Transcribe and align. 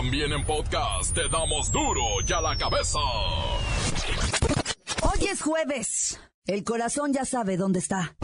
También 0.00 0.32
en 0.32 0.42
podcast 0.46 1.14
te 1.14 1.28
damos 1.28 1.70
duro 1.70 2.00
y 2.26 2.32
a 2.32 2.40
la 2.40 2.56
cabeza. 2.56 2.98
Hoy 5.02 5.26
es 5.30 5.42
jueves. 5.42 6.18
El 6.46 6.64
corazón 6.64 7.12
ya 7.12 7.26
sabe 7.26 7.58
dónde 7.58 7.80
está. 7.80 8.16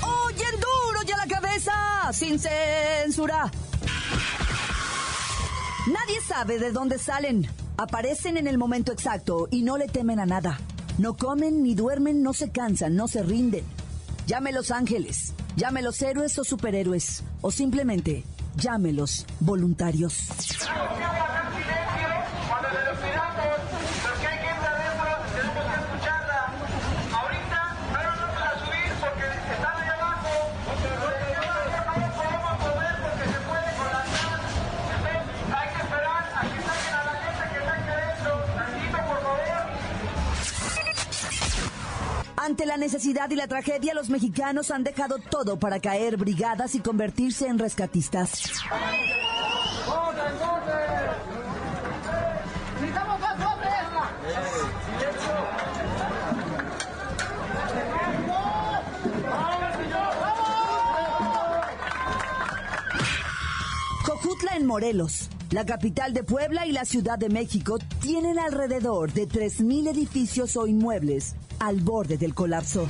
Hoy 0.00 0.34
en 0.34 0.58
duro 0.58 1.00
y 1.06 1.12
a 1.12 1.16
la 1.18 1.26
cabeza, 1.26 2.10
sin 2.14 2.38
censura. 2.38 3.50
Nadie 5.86 6.18
sabe 6.26 6.58
de 6.58 6.72
dónde 6.72 6.98
salen. 6.98 7.46
Aparecen 7.76 8.38
en 8.38 8.46
el 8.46 8.56
momento 8.56 8.90
exacto 8.90 9.48
y 9.50 9.60
no 9.60 9.76
le 9.76 9.88
temen 9.88 10.18
a 10.18 10.24
nada. 10.24 10.58
No 10.98 11.16
comen 11.16 11.62
ni 11.62 11.74
duermen, 11.74 12.22
no 12.22 12.32
se 12.32 12.50
cansan, 12.50 12.96
no 12.96 13.08
se 13.08 13.22
rinden. 13.22 13.64
Llámelos 14.26 14.70
ángeles, 14.70 15.34
llámelos 15.56 16.00
héroes 16.02 16.38
o 16.38 16.44
superhéroes, 16.44 17.22
o 17.40 17.50
simplemente 17.50 18.24
llámelos 18.56 19.26
voluntarios. 19.40 20.28
Necesidad 42.82 43.30
y 43.30 43.36
la 43.36 43.46
tragedia, 43.46 43.94
los 43.94 44.10
mexicanos 44.10 44.72
han 44.72 44.82
dejado 44.82 45.18
todo 45.18 45.56
para 45.56 45.78
caer 45.78 46.16
brigadas 46.16 46.74
y 46.74 46.80
convertirse 46.80 47.46
en 47.46 47.60
rescatistas. 47.60 48.42
Jojutla 64.04 64.56
en 64.56 64.66
Morelos, 64.66 65.30
la 65.52 65.64
capital 65.64 66.12
de 66.14 66.24
Puebla 66.24 66.66
y 66.66 66.72
la 66.72 66.84
Ciudad 66.84 67.16
de 67.16 67.28
México 67.28 67.78
tienen 68.00 68.40
alrededor 68.40 69.12
de 69.12 69.28
3.000 69.28 69.88
edificios 69.88 70.56
o 70.56 70.66
inmuebles 70.66 71.36
al 71.62 71.80
borde 71.80 72.18
del 72.18 72.34
colapso. 72.34 72.88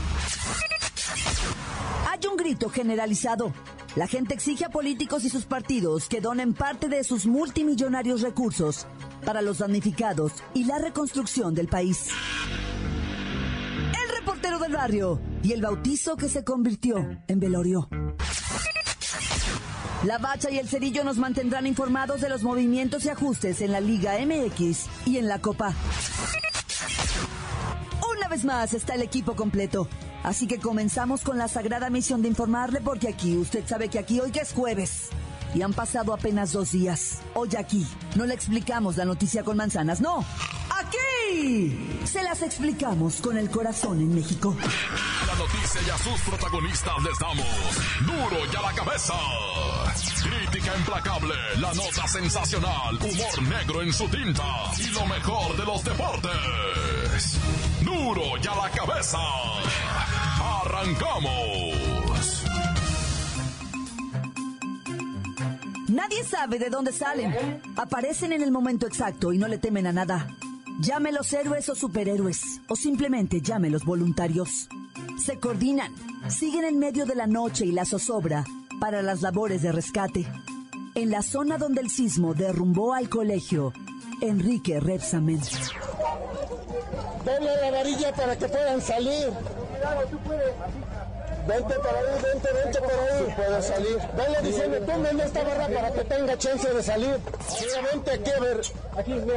Hay 2.10 2.20
un 2.26 2.36
grito 2.38 2.70
generalizado. 2.70 3.52
La 3.96 4.06
gente 4.06 4.32
exige 4.32 4.64
a 4.64 4.70
políticos 4.70 5.24
y 5.24 5.28
sus 5.28 5.44
partidos 5.44 6.08
que 6.08 6.22
donen 6.22 6.54
parte 6.54 6.88
de 6.88 7.04
sus 7.04 7.26
multimillonarios 7.26 8.22
recursos 8.22 8.86
para 9.26 9.42
los 9.42 9.58
damnificados 9.58 10.32
y 10.54 10.64
la 10.64 10.78
reconstrucción 10.78 11.54
del 11.54 11.68
país. 11.68 12.08
El 14.02 14.16
reportero 14.16 14.58
del 14.58 14.72
barrio 14.72 15.20
y 15.42 15.52
el 15.52 15.60
bautizo 15.60 16.16
que 16.16 16.30
se 16.30 16.42
convirtió 16.42 16.96
en 17.28 17.40
velorio. 17.40 17.90
La 20.04 20.16
Bacha 20.16 20.50
y 20.50 20.58
el 20.58 20.66
Cerillo 20.66 21.04
nos 21.04 21.18
mantendrán 21.18 21.66
informados 21.66 22.22
de 22.22 22.30
los 22.30 22.42
movimientos 22.42 23.04
y 23.04 23.10
ajustes 23.10 23.60
en 23.60 23.70
la 23.70 23.80
Liga 23.80 24.14
MX 24.18 24.86
y 25.04 25.18
en 25.18 25.28
la 25.28 25.40
Copa. 25.40 25.74
Una 28.32 28.38
vez 28.38 28.44
más 28.46 28.72
está 28.72 28.94
el 28.94 29.02
equipo 29.02 29.36
completo. 29.36 29.86
Así 30.22 30.46
que 30.46 30.58
comenzamos 30.58 31.20
con 31.20 31.36
la 31.36 31.48
sagrada 31.48 31.90
misión 31.90 32.22
de 32.22 32.28
informarle 32.28 32.80
porque 32.80 33.08
aquí, 33.08 33.36
usted 33.36 33.62
sabe 33.66 33.90
que 33.90 33.98
aquí 33.98 34.20
hoy 34.20 34.30
ya 34.30 34.40
es 34.40 34.54
jueves. 34.54 35.10
Y 35.54 35.60
han 35.60 35.74
pasado 35.74 36.14
apenas 36.14 36.52
dos 36.52 36.72
días. 36.72 37.18
Hoy 37.34 37.50
aquí, 37.58 37.86
no 38.14 38.24
le 38.24 38.32
explicamos 38.32 38.96
la 38.96 39.04
noticia 39.04 39.44
con 39.44 39.58
manzanas, 39.58 40.00
no. 40.00 40.24
Aquí 40.70 42.00
se 42.06 42.22
las 42.22 42.40
explicamos 42.40 43.20
con 43.20 43.36
el 43.36 43.50
corazón 43.50 44.00
en 44.00 44.14
México. 44.14 44.56
La 45.26 45.34
noticia 45.34 45.82
y 45.86 45.90
a 45.90 45.98
sus 45.98 46.18
protagonistas 46.22 47.02
les 47.02 47.18
damos 47.18 47.46
duro 48.06 48.46
y 48.50 48.56
a 48.56 48.62
la 48.62 48.72
cabeza. 48.72 49.12
Crítica 50.72 50.78
implacable, 50.78 51.34
la 51.60 51.74
nota 51.74 52.06
sensacional, 52.06 52.96
humor 52.96 53.42
negro 53.48 53.82
en 53.82 53.92
su 53.92 54.08
tinta 54.08 54.42
y 54.78 54.88
lo 54.88 55.06
mejor 55.06 55.56
de 55.56 55.64
los 55.64 55.84
deportes. 55.84 57.38
Duro 57.82 58.22
y 58.42 58.46
a 58.46 58.54
la 58.54 58.70
cabeza. 58.70 59.18
Arrancamos. 60.62 62.44
Nadie 65.88 66.24
sabe 66.24 66.58
de 66.58 66.70
dónde 66.70 66.92
salen. 66.92 67.60
Aparecen 67.76 68.32
en 68.32 68.42
el 68.42 68.50
momento 68.50 68.86
exacto 68.86 69.32
y 69.32 69.38
no 69.38 69.48
le 69.48 69.58
temen 69.58 69.86
a 69.86 69.92
nada. 69.92 70.28
Llámelos 70.80 71.32
héroes 71.32 71.68
o 71.68 71.74
superhéroes, 71.74 72.60
o 72.68 72.76
simplemente 72.76 73.40
llámelos 73.40 73.84
voluntarios. 73.84 74.68
Se 75.22 75.38
coordinan, 75.38 75.92
siguen 76.28 76.64
en 76.64 76.78
medio 76.78 77.04
de 77.04 77.14
la 77.14 77.26
noche 77.26 77.66
y 77.66 77.72
la 77.72 77.84
zozobra 77.84 78.44
para 78.80 79.02
las 79.02 79.22
labores 79.22 79.62
de 79.62 79.70
rescate. 79.70 80.26
En 80.94 81.10
la 81.10 81.22
zona 81.22 81.56
donde 81.56 81.80
el 81.80 81.88
sismo 81.90 82.34
derrumbó 82.34 82.92
al 82.92 83.08
colegio, 83.08 83.72
Enrique 84.20 84.78
Repsamen. 84.78 85.40
Denle 87.24 87.56
la 87.60 87.70
varilla 87.70 88.12
para 88.12 88.36
que 88.36 88.46
puedan 88.46 88.80
salir. 88.82 89.32
Vente 91.46 91.74
por 91.74 91.96
ahí, 91.96 92.22
vente, 92.22 92.48
vente 92.52 92.78
por 92.80 92.92
ahí. 92.92 93.34
Puede 93.34 93.62
salir. 93.62 93.98
Venle 94.16 94.42
diciendo, 94.42 94.78
tómenle 94.86 95.24
esta 95.24 95.42
barra 95.42 95.68
para 95.68 95.92
que 95.92 96.04
tenga 96.04 96.38
chance 96.38 96.68
de 96.72 96.82
salir. 96.82 97.18
Solamente 97.48 98.10
aquí, 98.10 98.30
a 98.30 98.40
ver. 98.40 98.60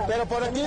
Pero 0.07 0.25
por 0.25 0.43
aquí. 0.43 0.65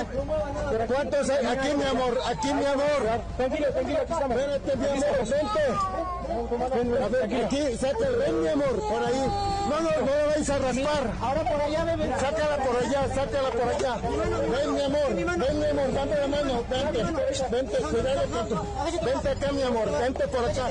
¿Cuántos 0.87 1.31
hay? 1.31 1.47
Aquí, 1.47 1.76
mi 1.76 1.84
amor, 1.84 2.19
aquí, 2.26 2.55
mi 2.55 2.65
amor. 2.65 3.22
Tranquilo, 3.37 3.69
tranquilo, 3.72 3.99
aquí 4.00 4.12
estamos. 4.12 4.37
Vente, 4.37 4.76
mi 4.76 4.87
amor, 4.87 5.19
vente. 5.19 6.18
A 6.28 7.09
ver, 7.09 7.44
aquí, 7.44 7.56
sácala, 7.78 8.16
ven, 8.19 8.43
mi 8.43 8.49
amor, 8.49 8.78
por 8.81 9.03
ahí. 9.03 9.21
No, 9.69 9.81
no, 9.81 9.91
no 10.00 10.06
la 10.06 10.27
vais 10.27 10.50
a 10.50 10.59
raspar. 10.59 11.12
Ahora 11.21 11.43
por 11.50 11.61
allá, 11.61 11.84
bebé. 11.84 12.09
Sácala 12.21 12.56
por 12.65 12.77
allá, 12.77 13.15
sácala 13.15 13.50
por 13.50 13.69
allá. 13.69 13.97
Ven, 13.97 14.75
mi 14.75 14.81
amor, 14.83 15.15
ven, 15.15 15.59
mi 15.59 15.67
amor, 15.67 15.93
dame 15.94 16.17
la 16.17 16.27
mano. 16.28 16.65
Vente, 16.69 17.44
vente, 17.50 17.77
cuidado 17.78 18.22
con 18.31 18.49
tu- 18.49 19.05
Vente 19.06 19.28
acá, 19.31 19.53
mi 19.53 19.62
amor, 19.62 19.91
vente 20.00 20.28
por 20.28 20.44
acá. 20.44 20.69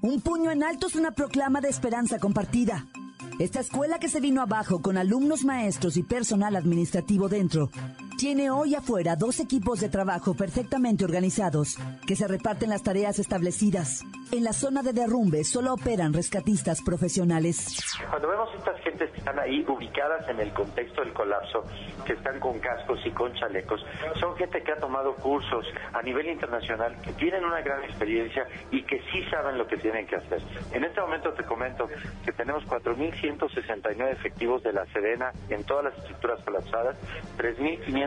Un 0.00 0.20
puño 0.22 0.50
en 0.50 0.62
alto 0.62 0.86
es 0.86 0.94
una 0.96 1.10
proclama 1.10 1.60
de 1.60 1.68
esperanza 1.68 2.18
compartida. 2.18 2.86
Esta 3.38 3.60
escuela 3.60 3.98
que 3.98 4.08
se 4.08 4.20
vino 4.20 4.42
abajo 4.42 4.80
con 4.80 4.96
alumnos 4.96 5.44
maestros 5.44 5.96
y 5.96 6.02
personal 6.04 6.54
administrativo 6.56 7.28
dentro, 7.28 7.68
tiene 8.16 8.50
hoy 8.50 8.74
afuera 8.74 9.16
dos 9.16 9.40
equipos 9.40 9.80
de 9.80 9.88
trabajo 9.88 10.34
perfectamente 10.34 11.04
organizados 11.04 11.76
que 12.06 12.16
se 12.16 12.28
reparten 12.28 12.70
las 12.70 12.82
tareas 12.82 13.18
establecidas. 13.18 14.02
En 14.32 14.44
la 14.44 14.52
zona 14.52 14.82
de 14.82 14.92
derrumbe 14.92 15.44
solo 15.44 15.74
operan 15.74 16.12
rescatistas 16.12 16.82
profesionales. 16.82 17.78
Cuando 18.10 18.28
vemos 18.28 18.48
estas 18.56 18.80
gentes 18.80 19.10
que 19.10 19.18
están 19.18 19.38
ahí 19.38 19.64
ubicadas 19.68 20.28
en 20.28 20.40
el 20.40 20.52
contexto 20.52 21.02
del 21.02 21.12
colapso, 21.12 21.64
que 22.04 22.14
están 22.14 22.40
con 22.40 22.58
cascos 22.58 22.98
y 23.04 23.10
con 23.10 23.32
chalecos, 23.34 23.84
son 24.18 24.36
gente 24.36 24.62
que 24.62 24.72
ha 24.72 24.78
tomado 24.78 25.14
cursos 25.16 25.66
a 25.92 26.02
nivel 26.02 26.28
internacional, 26.28 26.96
que 27.02 27.12
tienen 27.12 27.44
una 27.44 27.60
gran 27.60 27.84
experiencia 27.84 28.46
y 28.70 28.82
que 28.82 29.00
sí 29.12 29.22
saben 29.30 29.58
lo 29.58 29.66
que 29.66 29.76
tienen 29.76 30.06
que 30.06 30.16
hacer. 30.16 30.40
En 30.72 30.84
este 30.84 31.00
momento 31.00 31.32
te 31.32 31.44
comento 31.44 31.88
que 32.24 32.32
tenemos 32.32 32.64
4.169 32.64 34.10
efectivos 34.10 34.62
de 34.62 34.72
la 34.72 34.84
Sedena 34.86 35.32
en 35.48 35.64
todas 35.64 35.84
las 35.84 35.98
estructuras 35.98 36.42
colapsadas, 36.44 36.96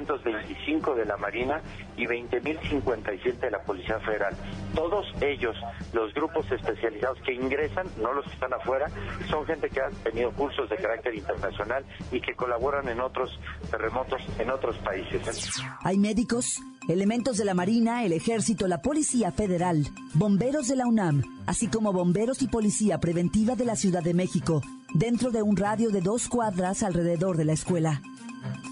3.525 0.05 0.95
de 0.95 1.05
la 1.05 1.17
Marina 1.17 1.61
y 1.95 2.05
20.057 2.05 3.39
de 3.39 3.51
la 3.51 3.61
Policía 3.63 3.99
Federal. 3.99 4.35
Todos 4.75 5.05
ellos, 5.21 5.55
los 5.93 6.13
grupos 6.13 6.49
especializados 6.51 7.19
que 7.25 7.33
ingresan, 7.33 7.87
no 8.01 8.13
los 8.13 8.25
que 8.25 8.33
están 8.33 8.53
afuera, 8.53 8.87
son 9.29 9.45
gente 9.45 9.69
que 9.69 9.81
ha 9.81 9.89
tenido 10.03 10.31
cursos 10.31 10.69
de 10.69 10.75
carácter 10.77 11.15
internacional 11.15 11.85
y 12.11 12.21
que 12.21 12.35
colaboran 12.35 12.87
en 12.89 12.99
otros 12.99 13.39
terremotos 13.71 14.21
en 14.39 14.49
otros 14.51 14.77
países. 14.77 15.51
Hay 15.83 15.97
médicos, 15.97 16.59
elementos 16.87 17.37
de 17.37 17.45
la 17.45 17.53
Marina, 17.53 18.03
el 18.03 18.13
Ejército, 18.13 18.67
la 18.67 18.81
Policía 18.81 19.31
Federal, 19.31 19.87
bomberos 20.13 20.67
de 20.67 20.75
la 20.75 20.87
UNAM, 20.87 21.23
así 21.45 21.67
como 21.67 21.93
bomberos 21.93 22.41
y 22.41 22.47
policía 22.47 22.99
preventiva 22.99 23.55
de 23.55 23.65
la 23.65 23.75
Ciudad 23.75 24.03
de 24.03 24.13
México, 24.13 24.61
dentro 24.93 25.31
de 25.31 25.41
un 25.41 25.57
radio 25.57 25.89
de 25.89 26.01
dos 26.01 26.27
cuadras 26.27 26.83
alrededor 26.83 27.37
de 27.37 27.45
la 27.45 27.53
escuela. 27.53 28.01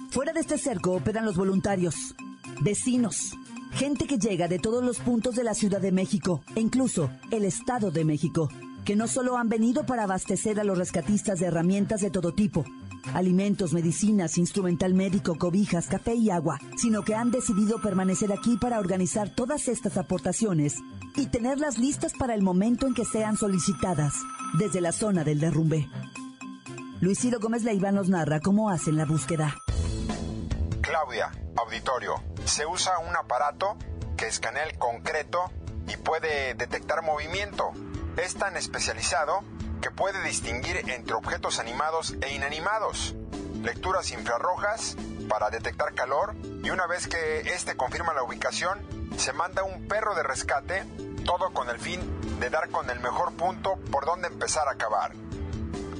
Fuera 0.09 0.33
de 0.33 0.39
este 0.39 0.57
cerco 0.57 0.93
operan 0.93 1.25
los 1.25 1.35
voluntarios, 1.35 2.15
vecinos, 2.61 3.33
gente 3.73 4.05
que 4.07 4.17
llega 4.17 4.47
de 4.47 4.59
todos 4.59 4.83
los 4.83 4.99
puntos 4.99 5.35
de 5.35 5.43
la 5.43 5.53
Ciudad 5.53 5.81
de 5.81 5.91
México 5.91 6.41
e 6.55 6.61
incluso 6.61 7.09
el 7.31 7.43
Estado 7.43 7.91
de 7.91 8.05
México, 8.05 8.49
que 8.85 8.95
no 8.95 9.07
solo 9.07 9.37
han 9.37 9.49
venido 9.49 9.85
para 9.85 10.03
abastecer 10.03 10.59
a 10.59 10.63
los 10.63 10.77
rescatistas 10.77 11.39
de 11.39 11.47
herramientas 11.47 12.01
de 12.01 12.11
todo 12.11 12.33
tipo, 12.33 12.63
alimentos, 13.13 13.73
medicinas, 13.73 14.37
instrumental 14.37 14.93
médico, 14.93 15.35
cobijas, 15.37 15.87
café 15.87 16.15
y 16.15 16.29
agua, 16.29 16.59
sino 16.77 17.03
que 17.03 17.15
han 17.15 17.31
decidido 17.31 17.81
permanecer 17.81 18.31
aquí 18.31 18.57
para 18.57 18.79
organizar 18.79 19.29
todas 19.29 19.67
estas 19.67 19.97
aportaciones 19.97 20.75
y 21.15 21.27
tenerlas 21.27 21.77
listas 21.77 22.13
para 22.13 22.35
el 22.35 22.41
momento 22.41 22.87
en 22.87 22.93
que 22.93 23.05
sean 23.05 23.37
solicitadas 23.37 24.13
desde 24.57 24.81
la 24.81 24.91
zona 24.91 25.23
del 25.23 25.39
derrumbe. 25.39 25.89
Luis 27.01 27.19
Ciro 27.19 27.39
Gómez 27.39 27.63
Leiva 27.63 27.91
nos 27.91 28.09
narra 28.09 28.39
cómo 28.39 28.69
hacen 28.69 28.97
la 28.97 29.05
búsqueda. 29.05 29.55
Claudia, 30.95 31.29
auditorio, 31.57 32.23
se 32.45 32.65
usa 32.65 32.99
un 32.99 33.17
aparato 33.17 33.75
que 34.15 34.27
escanea 34.27 34.63
el 34.63 34.77
concreto 34.77 35.51
y 35.89 35.97
puede 35.97 36.53
detectar 36.53 37.01
movimiento. 37.01 37.73
Es 38.15 38.35
tan 38.35 38.55
especializado 38.55 39.43
que 39.81 39.91
puede 39.91 40.23
distinguir 40.23 40.89
entre 40.89 41.15
objetos 41.15 41.59
animados 41.59 42.15
e 42.21 42.33
inanimados. 42.33 43.13
Lecturas 43.61 44.11
infrarrojas 44.11 44.95
para 45.27 45.49
detectar 45.49 45.95
calor 45.95 46.33
y 46.63 46.69
una 46.69 46.87
vez 46.87 47.09
que 47.09 47.41
éste 47.41 47.75
confirma 47.75 48.13
la 48.13 48.23
ubicación, 48.23 49.09
se 49.17 49.33
manda 49.33 49.63
un 49.63 49.89
perro 49.89 50.15
de 50.15 50.23
rescate, 50.23 50.85
todo 51.25 51.51
con 51.51 51.69
el 51.69 51.77
fin 51.77 52.39
de 52.39 52.49
dar 52.49 52.69
con 52.69 52.89
el 52.89 53.01
mejor 53.01 53.33
punto 53.33 53.75
por 53.91 54.05
donde 54.05 54.29
empezar 54.29 54.69
a 54.69 54.75
cavar. 54.75 55.11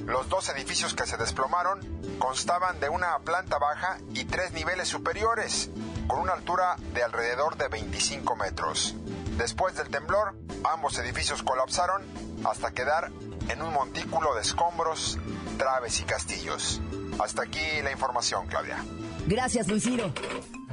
Los 0.06 0.28
dos 0.28 0.48
edificios 0.48 0.94
que 0.94 1.04
se 1.04 1.16
desplomaron 1.16 1.80
constaban 2.20 2.78
de 2.78 2.88
una 2.88 3.18
planta 3.18 3.58
baja 3.58 3.98
y 4.14 4.24
tres 4.24 4.52
niveles 4.52 4.86
superiores, 4.86 5.70
con 6.06 6.20
una 6.20 6.32
altura 6.32 6.76
de 6.94 7.02
alrededor 7.02 7.56
de 7.56 7.66
25 7.66 8.36
metros. 8.36 8.94
Después 9.36 9.74
del 9.74 9.88
temblor, 9.88 10.36
ambos 10.72 10.96
edificios 10.98 11.42
colapsaron 11.42 12.02
hasta 12.44 12.70
quedar 12.70 13.10
en 13.48 13.62
un 13.62 13.72
montículo 13.72 14.34
de 14.34 14.42
escombros, 14.42 15.18
traves 15.58 15.98
y 16.00 16.04
castillos. 16.04 16.80
Hasta 17.18 17.42
aquí 17.42 17.82
la 17.82 17.90
información, 17.90 18.46
Claudia. 18.46 18.78
Gracias, 19.26 19.66
Luis. 19.66 19.88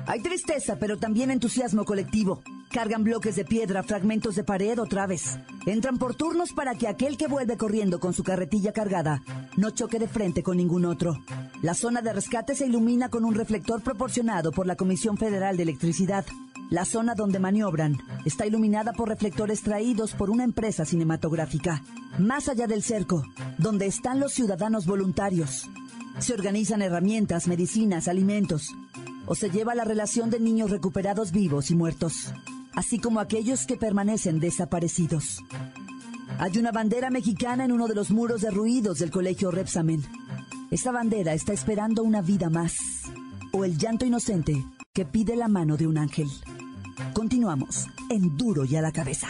Hay 0.06 0.22
tristeza, 0.22 0.78
pero 0.80 0.98
también 1.00 1.32
entusiasmo 1.32 1.86
colectivo. 1.86 2.44
Cargan 2.74 3.04
bloques 3.04 3.36
de 3.36 3.46
piedra, 3.46 3.84
fragmentos 3.84 4.36
de 4.36 4.44
pared 4.44 4.80
o 4.80 4.88
traves. 4.88 5.38
Entran 5.68 6.00
por 6.00 6.16
turnos 6.16 6.54
para 6.54 6.74
que 6.74 6.88
aquel 6.88 7.18
que 7.18 7.28
vuelve 7.28 7.56
corriendo 7.56 8.00
con 8.00 8.14
su 8.14 8.24
carretilla 8.24 8.74
cargada 8.74 9.22
no 9.58 9.70
choque 9.70 10.00
de 10.00 10.08
frente 10.08 10.42
con 10.42 10.58
ningún 10.58 10.86
otro. 10.86 11.20
La 11.62 11.76
zona 11.76 12.02
de 12.02 12.12
rescate 12.12 12.56
se 12.56 12.66
ilumina 12.66 13.10
con 13.10 13.26
un 13.26 13.36
reflector 13.36 13.84
proporcionado 13.84 14.52
por 14.52 14.66
la 14.66 14.76
Comisión 14.76 15.18
Federal 15.18 15.56
de 15.56 15.64
Electricidad. 15.64 16.26
La 16.72 16.84
zona 16.84 17.14
donde 17.14 17.38
maniobran 17.38 18.00
está 18.26 18.48
iluminada 18.48 18.92
por 18.92 19.08
reflectores 19.08 19.62
traídos 19.62 20.16
por 20.16 20.32
una 20.32 20.44
empresa 20.44 20.84
cinematográfica. 20.84 21.84
Más 22.18 22.50
allá 22.50 22.66
del 22.66 22.82
cerco, 22.82 23.24
donde 23.60 23.86
están 23.86 24.20
los 24.20 24.34
ciudadanos 24.34 24.88
voluntarios. 24.88 25.70
Se 26.18 26.34
organizan 26.34 26.82
herramientas, 26.82 27.48
medicinas, 27.48 28.08
alimentos. 28.08 28.70
O 29.28 29.36
se 29.36 29.52
lleva 29.52 29.76
la 29.76 29.86
relación 29.86 30.32
de 30.32 30.40
niños 30.40 30.72
recuperados 30.72 31.32
vivos 31.32 31.70
y 31.70 31.76
muertos 31.76 32.34
así 32.76 33.00
como 33.00 33.20
aquellos 33.20 33.66
que 33.66 33.78
permanecen 33.78 34.40
desaparecidos. 34.40 35.44
Hay 36.40 36.58
una 36.58 36.72
bandera 36.72 37.10
mexicana 37.10 37.66
en 37.66 37.72
uno 37.72 37.88
de 37.88 37.96
los 37.96 38.12
muros 38.12 38.42
derruidos 38.42 39.00
del 39.00 39.12
colegio 39.12 39.52
Repsamen. 39.52 40.04
Esta 40.72 40.92
bandera 40.92 41.34
está 41.34 41.54
esperando 41.54 42.04
una 42.04 42.22
vida 42.22 42.50
más, 42.50 42.78
o 43.52 43.66
el 43.66 43.78
llanto 43.78 44.06
inocente 44.06 44.66
que 44.94 45.06
pide 45.06 45.36
la 45.36 45.48
mano 45.48 45.78
de 45.78 45.88
un 45.88 45.98
ángel. 45.98 46.28
Continuamos 47.14 47.88
en 48.10 48.38
Duro 48.38 48.66
y 48.66 48.76
a 48.76 48.82
la 48.82 48.92
cabeza. 48.92 49.28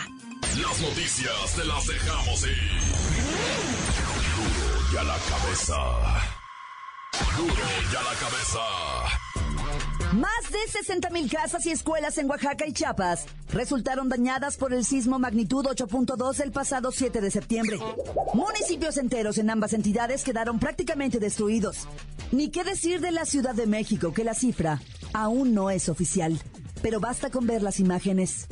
Las 0.61 0.81
noticias 0.81 1.55
te 1.55 1.65
las 1.65 1.87
dejamos 1.87 2.43
ir. 2.43 2.71
Duro 4.35 4.93
y 4.93 4.97
a 4.97 5.03
la 5.03 5.17
cabeza. 5.17 5.75
Duro 7.37 7.65
y 7.91 7.95
a 7.95 8.03
la 8.03 8.13
cabeza. 8.19 9.32
Más 10.13 10.51
de 10.51 10.71
60 10.71 11.09
mil 11.09 11.27
casas 11.27 11.65
y 11.65 11.71
escuelas 11.71 12.19
en 12.19 12.29
Oaxaca 12.29 12.67
y 12.67 12.71
Chiapas 12.71 13.25
resultaron 13.51 14.09
dañadas 14.09 14.57
por 14.57 14.71
el 14.71 14.85
sismo 14.85 15.17
magnitud 15.17 15.65
8.2 15.65 16.39
el 16.41 16.51
pasado 16.51 16.91
7 16.91 17.19
de 17.19 17.31
septiembre. 17.31 17.79
Municipios 18.35 18.97
enteros 18.97 19.39
en 19.39 19.49
ambas 19.49 19.73
entidades 19.73 20.23
quedaron 20.23 20.59
prácticamente 20.59 21.19
destruidos. 21.19 21.87
Ni 22.31 22.51
qué 22.51 22.63
decir 22.63 23.01
de 23.01 23.09
la 23.09 23.25
Ciudad 23.25 23.55
de 23.55 23.65
México, 23.65 24.13
que 24.13 24.23
la 24.23 24.35
cifra 24.35 24.79
aún 25.13 25.55
no 25.55 25.71
es 25.71 25.89
oficial. 25.89 26.39
Pero 26.83 26.99
basta 26.99 27.31
con 27.31 27.47
ver 27.47 27.63
las 27.63 27.79
imágenes. 27.79 28.47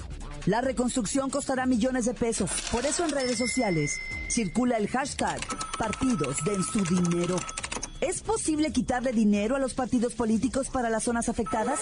La 0.47 0.61
reconstrucción 0.61 1.29
costará 1.29 1.67
millones 1.67 2.05
de 2.05 2.15
pesos. 2.15 2.49
Por 2.71 2.87
eso 2.87 3.05
en 3.05 3.11
redes 3.11 3.37
sociales 3.37 3.99
circula 4.29 4.77
el 4.77 4.87
hashtag 4.87 5.39
partidos 5.77 6.37
den 6.43 6.63
su 6.63 6.83
dinero. 6.83 7.35
¿Es 8.01 8.23
posible 8.23 8.73
quitarle 8.73 9.11
dinero 9.11 9.55
a 9.55 9.59
los 9.59 9.75
partidos 9.75 10.15
políticos 10.15 10.69
para 10.69 10.89
las 10.89 11.03
zonas 11.03 11.29
afectadas? 11.29 11.79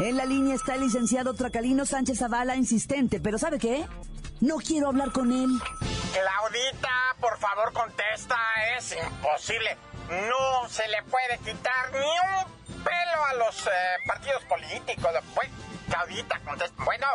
En 0.00 0.16
la 0.16 0.24
línea 0.24 0.54
está 0.54 0.76
el 0.76 0.80
licenciado 0.80 1.34
Tracalino 1.34 1.84
Sánchez 1.84 2.20
Zavala, 2.20 2.56
insistente, 2.56 3.20
pero 3.20 3.36
¿sabe 3.36 3.58
qué? 3.58 3.86
No 4.40 4.56
quiero 4.56 4.88
hablar 4.88 5.12
con 5.12 5.30
él. 5.30 5.50
Claudita, 6.12 6.88
por 7.20 7.38
favor 7.38 7.70
contesta, 7.74 8.36
es 8.78 8.96
imposible. 8.96 9.76
No 10.08 10.68
se 10.70 10.88
le 10.88 11.02
puede 11.02 11.38
quitar 11.44 11.92
ni 11.92 11.98
un 11.98 12.82
pelo 12.82 13.24
a 13.30 13.34
los 13.34 13.66
eh, 13.66 13.70
partidos 14.06 14.42
políticos. 14.44 15.10
Claudita, 15.86 16.40
contesta. 16.46 16.82
Bueno, 16.82 17.06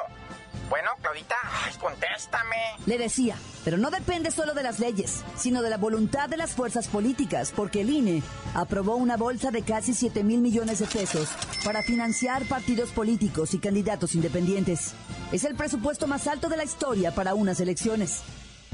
bueno, 0.70 0.90
Claudita, 1.02 1.36
contéstame. 1.80 2.56
Le 2.86 2.98
decía, 2.98 3.36
pero 3.64 3.78
no 3.78 3.90
depende 3.90 4.32
solo 4.32 4.54
de 4.54 4.64
las 4.64 4.80
leyes, 4.80 5.24
sino 5.36 5.62
de 5.62 5.70
la 5.70 5.78
voluntad 5.78 6.30
de 6.30 6.38
las 6.38 6.52
fuerzas 6.54 6.88
políticas, 6.88 7.54
porque 7.56 7.82
el 7.82 7.90
INE 7.90 8.24
aprobó 8.54 8.96
una 8.96 9.18
bolsa 9.18 9.52
de 9.52 9.62
casi 9.62 9.94
7 9.94 10.24
mil 10.24 10.42
millones 10.42 10.80
de 10.80 10.88
pesos 10.88 11.30
para 11.64 11.84
financiar 11.84 12.44
partidos 12.46 12.92
políticos 12.92 13.54
y 13.54 13.60
candidatos 13.60 14.16
independientes. 14.16 14.94
Es 15.32 15.44
el 15.44 15.56
presupuesto 15.56 16.08
más 16.08 16.28
alto 16.28 16.50
de 16.50 16.58
la 16.58 16.64
historia 16.64 17.14
para 17.14 17.34
unas 17.34 17.60
elecciones. 17.60 18.22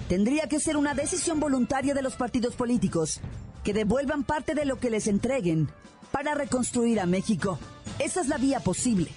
Tendría 0.09 0.47
que 0.47 0.59
ser 0.59 0.77
una 0.77 0.93
decisión 0.93 1.39
voluntaria 1.39 1.93
de 1.93 2.01
los 2.01 2.15
partidos 2.15 2.55
políticos 2.55 3.21
que 3.63 3.73
devuelvan 3.73 4.23
parte 4.23 4.55
de 4.55 4.65
lo 4.65 4.79
que 4.79 4.89
les 4.89 5.07
entreguen 5.07 5.69
para 6.11 6.35
reconstruir 6.35 6.99
a 6.99 7.05
México. 7.05 7.57
Esa 7.99 8.21
es 8.21 8.27
la 8.27 8.37
vía 8.37 8.59
posible. 8.59 9.11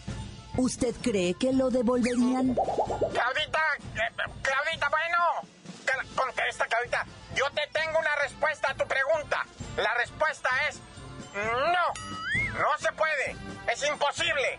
¿Usted 0.56 0.94
cree 1.03 1.35
que 1.35 1.53
lo 1.53 1.70
devolverían? 1.70 2.55
Claudita, 2.55 3.62
eh, 3.94 4.12
Claudita, 4.43 4.88
bueno. 4.88 5.19
Contesta, 6.14 6.67
Claudita. 6.67 7.06
Yo 7.35 7.44
te 7.50 7.62
tengo 7.73 7.99
una 7.99 8.17
respuesta 8.17 8.70
a 8.70 8.75
tu 8.75 8.87
pregunta. 8.87 9.44
La 9.76 9.93
respuesta 9.94 10.49
es 10.69 10.81
no. 11.35 12.58
No 12.58 12.79
se 12.79 12.91
puede. 12.93 13.37
Es 13.70 13.87
imposible. 13.87 14.58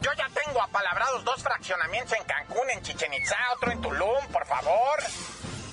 Yo 0.00 0.12
ya 0.12 0.28
tengo 0.28 0.62
apalabrados 0.62 1.24
dos 1.24 1.42
fraccionamientos 1.42 2.12
en 2.12 2.24
Cancún, 2.24 2.70
en 2.70 2.82
Chichen 2.82 3.12
Itza, 3.14 3.36
otro 3.56 3.72
en 3.72 3.80
Tulum, 3.80 4.26
por 4.30 4.46
favor. 4.46 4.98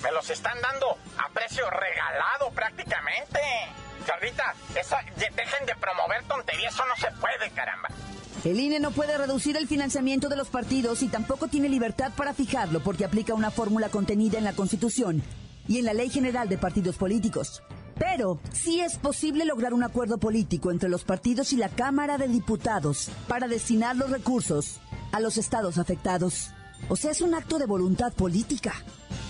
Me 0.02 0.10
los 0.10 0.28
están 0.30 0.60
dando 0.62 0.98
a 1.18 1.28
precio 1.28 1.68
regalado 1.70 2.50
prácticamente. 2.50 3.40
Claudita, 4.04 4.54
eso, 4.74 4.96
dejen 5.16 5.66
de 5.66 5.76
promover 5.76 6.24
tonterías, 6.24 6.74
eso 6.74 6.84
no 6.86 6.96
se 6.96 7.10
puede, 7.12 7.50
caramba. 7.50 7.88
El 8.44 8.60
INE 8.60 8.78
no 8.78 8.90
puede 8.90 9.18
reducir 9.18 9.56
el 9.56 9.66
financiamiento 9.66 10.28
de 10.28 10.36
los 10.36 10.48
partidos 10.48 11.02
y 11.02 11.08
tampoco 11.08 11.48
tiene 11.48 11.68
libertad 11.68 12.12
para 12.16 12.34
fijarlo 12.34 12.80
porque 12.80 13.04
aplica 13.04 13.34
una 13.34 13.50
fórmula 13.50 13.88
contenida 13.88 14.38
en 14.38 14.44
la 14.44 14.52
Constitución 14.52 15.22
y 15.66 15.78
en 15.78 15.84
la 15.84 15.94
Ley 15.94 16.10
General 16.10 16.48
de 16.48 16.58
Partidos 16.58 16.96
Políticos. 16.96 17.62
Pero 17.98 18.38
sí 18.52 18.80
es 18.80 18.98
posible 18.98 19.44
lograr 19.44 19.72
un 19.72 19.82
acuerdo 19.82 20.18
político 20.18 20.70
entre 20.70 20.88
los 20.88 21.04
partidos 21.04 21.52
y 21.52 21.56
la 21.56 21.70
Cámara 21.70 22.18
de 22.18 22.28
Diputados 22.28 23.10
para 23.26 23.48
destinar 23.48 23.96
los 23.96 24.10
recursos 24.10 24.78
a 25.12 25.20
los 25.20 25.38
estados 25.38 25.78
afectados. 25.78 26.50
O 26.88 26.96
sea, 26.96 27.10
es 27.10 27.22
un 27.22 27.34
acto 27.34 27.58
de 27.58 27.66
voluntad 27.66 28.12
política. 28.12 28.74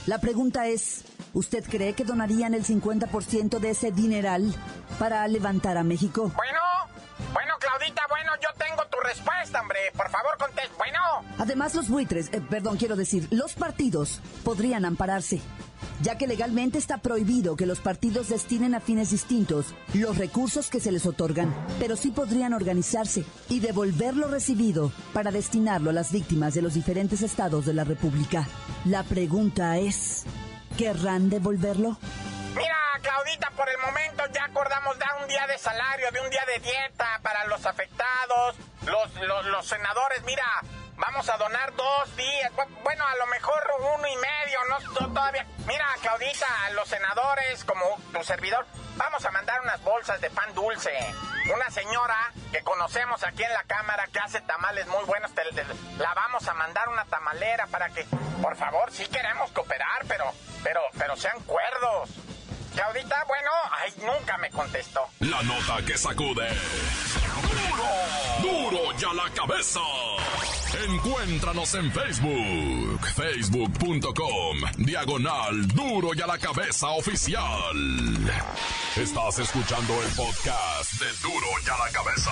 La 0.07 0.19
pregunta 0.19 0.67
es, 0.67 1.05
¿usted 1.33 1.65
cree 1.65 1.95
que 1.95 2.05
donarían 2.05 2.55
el 2.55 2.65
50% 2.65 3.61
de 3.61 3.71
ese 3.71 3.93
dineral 3.93 4.53
para 4.99 5.27
levantar 5.29 5.77
a 5.79 5.85
México? 5.85 6.33
Bueno, 6.37 6.59
hombre. 9.61 9.79
Por 9.97 10.11
favor, 10.11 10.37
contesta. 10.39 10.75
Bueno. 10.79 10.99
Además, 11.39 11.75
los 11.75 11.89
buitres, 11.89 12.29
eh, 12.33 12.41
perdón, 12.41 12.77
quiero 12.77 12.97
decir, 12.97 13.29
los 13.31 13.55
partidos 13.55 14.21
podrían 14.45 14.85
ampararse, 14.85 15.41
ya 16.03 16.19
que 16.19 16.27
legalmente 16.27 16.79
está 16.79 16.99
prohibido 16.99 17.57
que 17.57 17.67
los 17.67 17.81
partidos 17.81 18.29
destinen 18.29 18.75
a 18.75 18.81
fines 18.81 19.11
distintos 19.11 19.75
los 19.95 20.19
recursos 20.19 20.69
que 20.71 20.81
se 20.81 20.93
les 20.93 21.07
otorgan, 21.07 21.55
pero 21.79 21.97
sí 21.97 22.11
podrían 22.11 22.53
organizarse 22.53 23.25
y 23.49 23.61
devolver 23.61 24.17
lo 24.17 24.29
recibido 24.29 24.93
para 25.13 25.31
destinarlo 25.31 25.91
a 25.91 25.95
las 25.95 26.13
víctimas 26.13 26.55
de 26.55 26.63
los 26.63 26.75
diferentes 26.75 27.23
estados 27.23 27.67
de 27.67 27.75
la 27.75 27.85
República. 27.85 28.47
La 28.85 29.03
pregunta 29.03 29.79
es, 29.79 30.25
¿querrán 30.77 31.31
devolverlo? 31.31 31.99
Por 33.57 33.69
el 33.69 33.79
momento 33.79 34.25
ya 34.33 34.45
acordamos 34.45 34.99
dar 34.99 35.17
un 35.23 35.29
día 35.29 35.47
de 35.47 35.59
salario, 35.59 36.11
de 36.11 36.21
un 36.21 36.31
día 36.31 36.45
de 36.47 36.59
dieta 36.59 37.19
para 37.23 37.45
los 37.47 37.65
afectados, 37.65 38.57
los, 38.85 39.15
los, 39.15 39.47
los 39.47 39.67
senadores. 39.67 40.23
Mira, 40.25 40.45
Vamos 40.99 41.29
a 41.29 41.37
donar 41.37 41.75
dos 41.75 42.17
días, 42.17 42.51
bueno, 42.83 43.07
a 43.07 43.17
lo 43.17 43.27
mejor 43.27 43.63
uno 43.81 44.09
y 44.09 44.17
medio, 44.17 44.59
no 44.71 45.11
todavía. 45.13 45.47
Mira, 45.67 45.85
Claudita, 46.01 46.47
los 46.73 46.89
senadores, 46.89 47.65
como 47.65 47.83
tu 48.15 48.25
servidor, 48.25 48.67
vamos 48.97 49.23
a 49.27 49.31
mandar 49.31 49.61
unas 49.61 49.83
bolsas 49.83 50.21
de 50.23 50.31
pan 50.31 50.55
dulce. 50.55 50.91
Una 51.55 51.71
señora 51.71 52.33
que 52.51 52.63
conocemos 52.63 53.23
aquí 53.25 53.43
en 53.43 53.53
la 53.53 53.63
cámara 53.65 54.07
que 54.11 54.19
hace 54.21 54.41
tamales 54.41 54.87
muy 54.87 55.05
buenos, 55.05 55.31
la 55.99 56.15
vamos 56.15 56.49
a 56.49 56.55
mandar 56.55 56.89
una 56.89 57.05
tamalera 57.05 57.67
para 57.67 57.91
que, 57.91 58.07
por 58.41 58.57
favor, 58.57 58.91
sí 58.91 59.07
queremos 59.07 59.51
cooperar, 59.53 60.07
pero, 60.09 60.33
pero, 60.65 60.81
pero 60.99 61.15
sean 61.17 61.39
cuerdos. 61.43 62.09
Claudita, 62.77 63.25
bueno, 63.27 63.51
ay, 63.73 63.91
nunca 64.05 64.37
me 64.37 64.51
contestó. 64.51 65.01
La 65.21 65.43
nota 65.45 65.83
que 65.87 65.97
sacude. 65.97 66.47
¡Duro! 68.43 68.71
¡Duro 68.71 68.99
ya 68.99 69.15
la 69.15 69.31
cabeza! 69.31 69.81
Encuéntranos 70.87 71.75
en 71.75 71.91
Facebook, 71.91 73.01
facebook.com, 73.15 74.59
diagonal 74.77 75.67
Duro 75.69 76.11
y 76.15 76.21
a 76.21 76.27
la 76.27 76.37
cabeza 76.37 76.89
oficial. 76.89 77.77
Estás 78.95 79.39
escuchando 79.39 79.95
el 80.03 80.11
podcast 80.11 80.93
de 81.01 81.07
Duro 81.23 81.47
y 81.65 81.71
a 81.71 81.79
la 81.79 81.91
cabeza. 81.91 82.31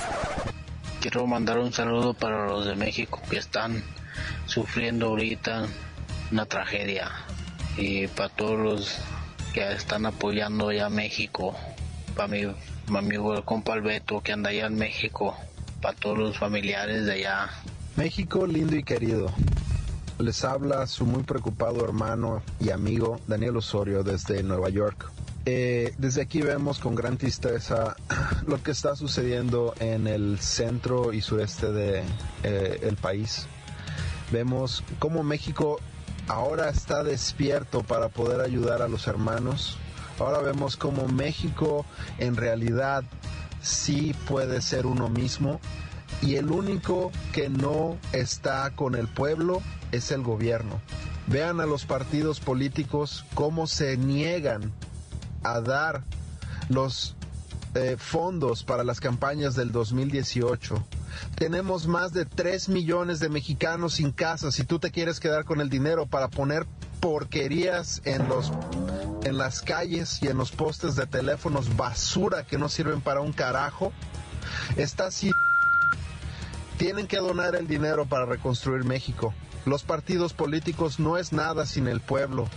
Quiero 1.00 1.26
mandar 1.26 1.59
un 1.59 1.73
saludo 1.73 2.14
para 2.14 2.47
los 2.47 2.67
de 2.67 2.76
México 2.76 3.21
que 3.29 3.38
están 3.38 3.83
sufriendo 4.47 5.09
ahorita 5.09 5.67
una 6.31 6.47
tragedia 6.47 7.11
y 7.76 8.07
para 8.09 8.29
todos 8.29 8.59
los 8.59 8.99
que 9.52 9.73
están 9.73 10.07
apoyando 10.07 10.69
allá 10.69 10.87
a 10.87 10.91
México, 10.91 11.55
para 12.17 12.29
mi, 12.29 12.47
mi 12.88 13.17
compa 13.45 13.75
Alberto 13.75 14.23
que 14.23 14.33
anda 14.33 14.50
allá 14.50 14.67
en 14.67 14.76
México, 14.76 15.37
para 15.81 15.97
todos 15.97 16.19
los 16.19 16.38
familiares 16.38 17.07
de 17.07 17.12
allá. 17.12 17.50
México 17.97 18.47
lindo 18.47 18.76
y 18.76 18.83
querido. 18.83 19.33
Les 20.23 20.45
habla 20.45 20.87
su 20.87 21.05
muy 21.05 21.25
preocupado 21.25 21.85
hermano 21.85 22.45
y 22.61 22.71
amigo 22.71 23.19
Daniel 23.26 23.57
Osorio 23.57 24.05
desde 24.05 24.45
Nueva 24.45 24.69
York. 24.69 25.11
Eh, 25.47 25.95
desde 25.99 26.23
aquí 26.23 26.41
vemos 26.43 26.79
con 26.79 26.95
gran 26.95 27.19
tristeza 27.19 27.97
lo 28.47 28.62
que 28.62 28.71
está 28.71 28.95
sucediendo 28.95 29.75
en 29.81 30.07
el 30.07 30.38
centro 30.38 31.12
y 31.12 31.23
sureste 31.23 31.73
de, 31.73 32.05
eh, 32.45 32.95
país. 33.02 33.49
Vemos 34.31 34.85
cómo 35.00 35.25
México 35.25 35.81
ahora 36.29 36.69
está 36.69 37.02
despierto 37.02 37.83
para 37.83 38.09
poder 38.09 38.43
ayudar 38.43 38.81
a 38.81 38.87
los 38.87 39.09
hermanos. 39.09 39.76
Ahora 40.21 40.38
vemos 40.38 40.76
cómo 40.76 41.09
México 41.09 41.85
en 42.19 42.37
realidad 42.37 43.02
sí 43.61 44.14
puede 44.29 44.62
ser 44.62 44.87
uno 44.87 45.09
mismo 45.09 45.59
y 46.21 46.37
el 46.37 46.50
único 46.50 47.11
que 47.33 47.49
no 47.49 47.97
está 48.12 48.71
con 48.71 48.95
el 48.95 49.09
pueblo 49.09 49.62
es 49.90 50.11
el 50.11 50.23
gobierno. 50.23 50.81
Vean 51.26 51.61
a 51.61 51.66
los 51.66 51.87
partidos 51.87 52.40
políticos 52.40 53.25
cómo 53.35 53.66
se 53.66 53.97
niegan 53.97 54.73
a 55.42 55.61
dar 55.61 56.04
los 56.69 57.16
eh, 57.75 57.97
fondos 57.99 58.64
para 58.64 58.85
las 58.85 59.00
campañas 59.00 59.54
del 59.54 59.73
2018. 59.73 60.85
Tenemos 61.37 61.87
más 61.87 62.12
de 62.12 62.25
3 62.25 62.69
millones 62.69 63.21
de 63.21 63.28
mexicanos 63.28 63.95
sin 63.95 64.12
casa. 64.12 64.52
Si 64.52 64.64
tú 64.64 64.78
te 64.78 64.90
quieres 64.90 65.21
quedar 65.21 65.45
con 65.45 65.61
el 65.61 65.71
dinero 65.71 66.07
para 66.07 66.28
poner 66.28 66.66
porquerías 67.00 68.00
en 68.04 68.28
los 68.28 68.52
en 69.25 69.38
las 69.38 69.61
calles 69.61 70.21
y 70.23 70.28
en 70.28 70.37
los 70.37 70.50
postes 70.50 70.97
de 70.97 71.07
teléfonos 71.07 71.76
basura 71.76 72.45
que 72.45 72.59
no 72.59 72.69
sirven 72.69 73.00
para 73.00 73.21
un 73.21 73.33
carajo, 73.33 73.92
está 74.76 75.07
así. 75.07 75.31
Tienen 76.83 77.07
que 77.07 77.19
donar 77.19 77.55
el 77.55 77.69
dinero 77.69 78.07
para 78.07 78.27
reconstruir 78.27 78.83
México. 78.83 79.33
Los 79.67 79.85
partidos 79.85 80.33
políticos 80.33 80.99
no 80.99 81.17
es 81.17 81.33
nada 81.33 81.65
sin 81.65 81.87
el 81.87 82.01
pueblo. 82.01 82.49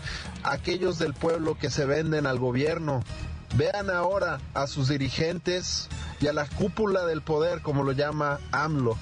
Aquellos 0.41 0.97
del 0.97 1.13
pueblo 1.13 1.59
que 1.59 1.69
se 1.69 1.85
venden 1.85 2.25
al 2.25 2.39
gobierno. 2.39 3.03
Vean 3.55 3.91
ahora 3.91 4.39
a 4.55 4.65
sus 4.65 4.87
dirigentes 4.87 5.89
y 6.19 6.25
a 6.25 6.33
la 6.33 6.47
cúpula 6.47 7.05
del 7.05 7.21
poder, 7.21 7.61
como 7.61 7.83
lo 7.83 7.91
llama 7.91 8.39
AMLO. 8.51 8.97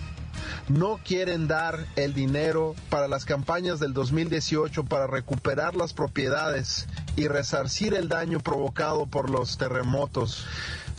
No 0.68 1.00
quieren 1.06 1.48
dar 1.48 1.88
el 1.96 2.14
dinero 2.14 2.76
para 2.90 3.08
las 3.08 3.24
campañas 3.24 3.80
del 3.80 3.94
2018 3.94 4.84
para 4.84 5.08
recuperar 5.08 5.78
las 5.78 5.94
propiedades 5.94 6.90
y 7.16 7.30
resarcir 7.30 7.94
el 7.94 8.10
daño 8.10 8.42
provocado 8.42 9.06
por 9.06 9.30
los 9.30 9.58
terremotos. 9.58 10.46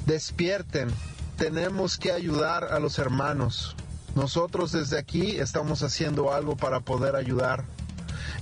Despierten, 0.07 0.89
tenemos 1.37 1.99
que 1.99 2.11
ayudar 2.11 2.65
a 2.73 2.79
los 2.79 2.99
hermanos. 2.99 3.77
Nosotros 4.15 4.71
desde 4.71 4.99
aquí 4.99 5.39
estamos 5.39 5.83
haciendo 5.83 6.33
algo 6.33 6.57
para 6.57 6.81
poder 6.81 7.17
ayudar. 7.17 7.65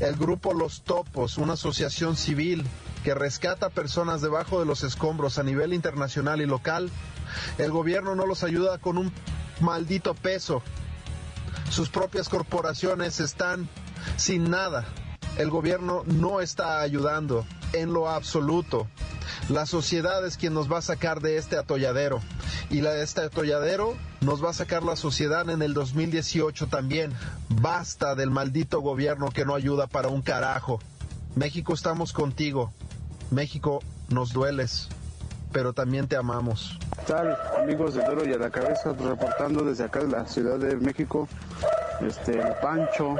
El 0.00 0.16
grupo 0.16 0.52
Los 0.52 0.82
Topos, 0.82 1.38
una 1.38 1.54
asociación 1.54 2.16
civil 2.16 2.64
que 3.04 3.14
rescata 3.14 3.70
personas 3.70 4.20
debajo 4.20 4.60
de 4.60 4.66
los 4.66 4.84
escombros 4.84 5.38
a 5.38 5.42
nivel 5.42 5.72
internacional 5.72 6.40
y 6.40 6.46
local, 6.46 6.90
el 7.58 7.70
gobierno 7.70 8.14
no 8.14 8.26
los 8.26 8.44
ayuda 8.44 8.78
con 8.78 8.98
un 8.98 9.12
maldito 9.60 10.14
peso. 10.14 10.62
Sus 11.70 11.88
propias 11.88 12.28
corporaciones 12.28 13.20
están 13.20 13.68
sin 14.16 14.50
nada. 14.50 14.86
El 15.38 15.48
gobierno 15.48 16.02
no 16.06 16.40
está 16.40 16.80
ayudando 16.80 17.46
en 17.72 17.94
lo 17.94 18.10
absoluto. 18.10 18.88
La 19.48 19.64
sociedad 19.64 20.24
es 20.26 20.36
quien 20.36 20.52
nos 20.52 20.70
va 20.70 20.78
a 20.78 20.82
sacar 20.82 21.20
de 21.20 21.38
este 21.38 21.56
atolladero. 21.56 22.20
Y 22.68 22.82
la 22.82 22.90
de 22.90 23.02
este 23.02 23.22
atolladero 23.22 23.96
nos 24.22 24.42
va 24.42 24.50
a 24.50 24.52
sacar 24.52 24.82
la 24.82 24.96
sociedad 24.96 25.48
en 25.50 25.62
el 25.62 25.74
2018 25.74 26.68
también. 26.68 27.12
Basta 27.48 28.14
del 28.14 28.30
maldito 28.30 28.80
gobierno 28.80 29.30
que 29.30 29.44
no 29.44 29.54
ayuda 29.54 29.86
para 29.86 30.08
un 30.08 30.22
carajo. 30.22 30.80
México 31.34 31.74
estamos 31.74 32.12
contigo. 32.12 32.72
México 33.30 33.80
nos 34.08 34.32
dueles, 34.32 34.88
pero 35.52 35.72
también 35.72 36.06
te 36.06 36.16
amamos. 36.16 36.78
¿Qué 36.98 37.12
tal, 37.12 37.36
amigos 37.60 37.94
de 37.94 38.04
Duro 38.04 38.28
y 38.28 38.32
a 38.32 38.38
la 38.38 38.50
Cabeza? 38.50 38.92
Reportando 38.92 39.64
desde 39.64 39.84
acá 39.84 40.02
la 40.02 40.26
Ciudad 40.26 40.58
de 40.58 40.76
México. 40.76 41.28
Este, 42.00 42.40
Pancho, 42.62 43.16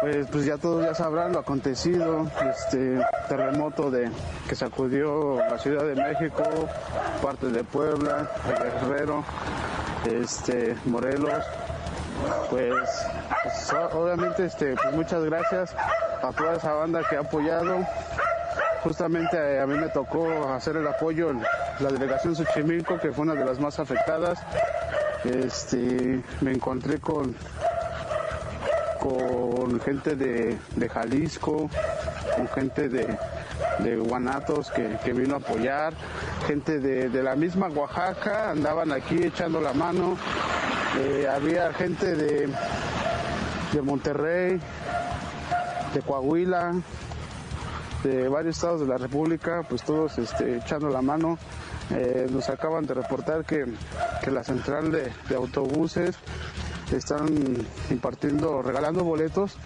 pues, 0.00 0.26
pues 0.30 0.44
ya 0.44 0.56
todos 0.58 0.84
ya 0.84 0.94
sabrán 0.94 1.32
lo 1.32 1.40
acontecido, 1.40 2.26
este 2.50 3.00
terremoto 3.28 3.90
de 3.90 4.10
que 4.48 4.54
sacudió 4.54 5.38
la 5.38 5.58
Ciudad 5.58 5.84
de 5.84 5.94
México, 5.94 6.42
parte 7.22 7.48
de 7.48 7.64
Puebla, 7.64 8.30
Guerrero, 8.46 9.24
este 10.04 10.76
Morelos, 10.84 11.44
pues, 12.50 12.74
pues 13.42 13.72
obviamente 13.92 14.46
este 14.46 14.74
pues 14.74 14.94
muchas 14.94 15.24
gracias 15.24 15.74
a 16.22 16.32
toda 16.32 16.54
esa 16.54 16.72
banda 16.72 17.02
que 17.08 17.16
ha 17.16 17.20
apoyado. 17.20 17.86
Justamente 18.82 19.58
a 19.60 19.66
mí 19.66 19.76
me 19.76 19.88
tocó 19.88 20.48
hacer 20.52 20.76
el 20.76 20.86
apoyo 20.86 21.30
en 21.30 21.42
la 21.80 21.90
delegación 21.90 22.36
Xochimilco, 22.36 22.98
que 22.98 23.12
fue 23.12 23.24
una 23.24 23.34
de 23.34 23.44
las 23.44 23.58
más 23.58 23.78
afectadas. 23.80 24.38
Este, 25.24 26.22
me 26.40 26.52
encontré 26.52 27.00
con 27.00 27.34
con 28.98 29.80
gente 29.80 30.16
de, 30.16 30.58
Jalisco, 30.88 31.70
con 32.36 32.48
gente 32.48 32.88
de, 32.88 33.06
Guanatos 33.96 34.70
que, 34.70 35.12
vino 35.12 35.34
a 35.34 35.38
apoyar, 35.38 35.94
gente 36.46 36.78
de, 36.78 37.22
la 37.22 37.36
misma 37.36 37.68
Oaxaca, 37.68 38.50
andaban 38.50 38.92
aquí 38.92 39.22
echando 39.22 39.60
la 39.60 39.72
mano, 39.72 40.16
eh, 41.00 41.28
había 41.28 41.72
gente 41.72 42.14
de, 42.14 42.48
de 43.72 43.82
Monterrey, 43.82 44.60
de 45.94 46.00
Coahuila, 46.02 46.74
de 48.02 48.28
varios 48.28 48.56
estados 48.56 48.80
de 48.80 48.86
la 48.86 48.96
República, 48.96 49.62
pues 49.68 49.82
todos 49.82 50.18
este, 50.18 50.58
echando 50.58 50.88
la 50.88 51.02
mano. 51.02 51.38
Eh, 51.90 52.26
nos 52.30 52.50
acaban 52.50 52.84
de 52.84 52.92
reportar 52.92 53.46
que, 53.46 53.64
la 54.30 54.44
central 54.44 54.92
de 54.92 55.34
autobuses 55.34 56.18
están 56.96 57.28
impartiendo, 57.90 58.62
regalando 58.62 59.04
boletos, 59.04 59.56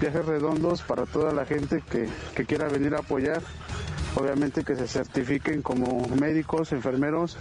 viajes 0.00 0.24
redondos 0.24 0.82
para 0.82 1.06
toda 1.06 1.32
la 1.32 1.44
gente 1.44 1.82
que, 1.90 2.08
quiera 2.44 2.68
venir 2.68 2.94
a 2.94 2.98
apoyar. 2.98 3.42
Obviamente 4.16 4.64
que 4.64 4.74
se 4.74 4.88
certifiquen 4.88 5.62
como 5.62 6.08
médicos, 6.08 6.72
enfermeros 6.72 7.36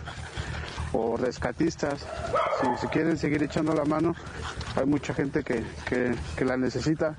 o 0.93 1.17
rescatistas. 1.17 2.05
Si, 2.79 2.87
quieren 2.87 3.17
seguir 3.17 3.41
echando 3.41 3.73
la 3.73 3.85
mano, 3.85 4.13
hay 4.75 4.85
mucha 4.85 5.13
gente 5.13 5.43
que, 5.43 5.63
que, 5.85 6.45
la 6.45 6.57
necesita. 6.57 7.15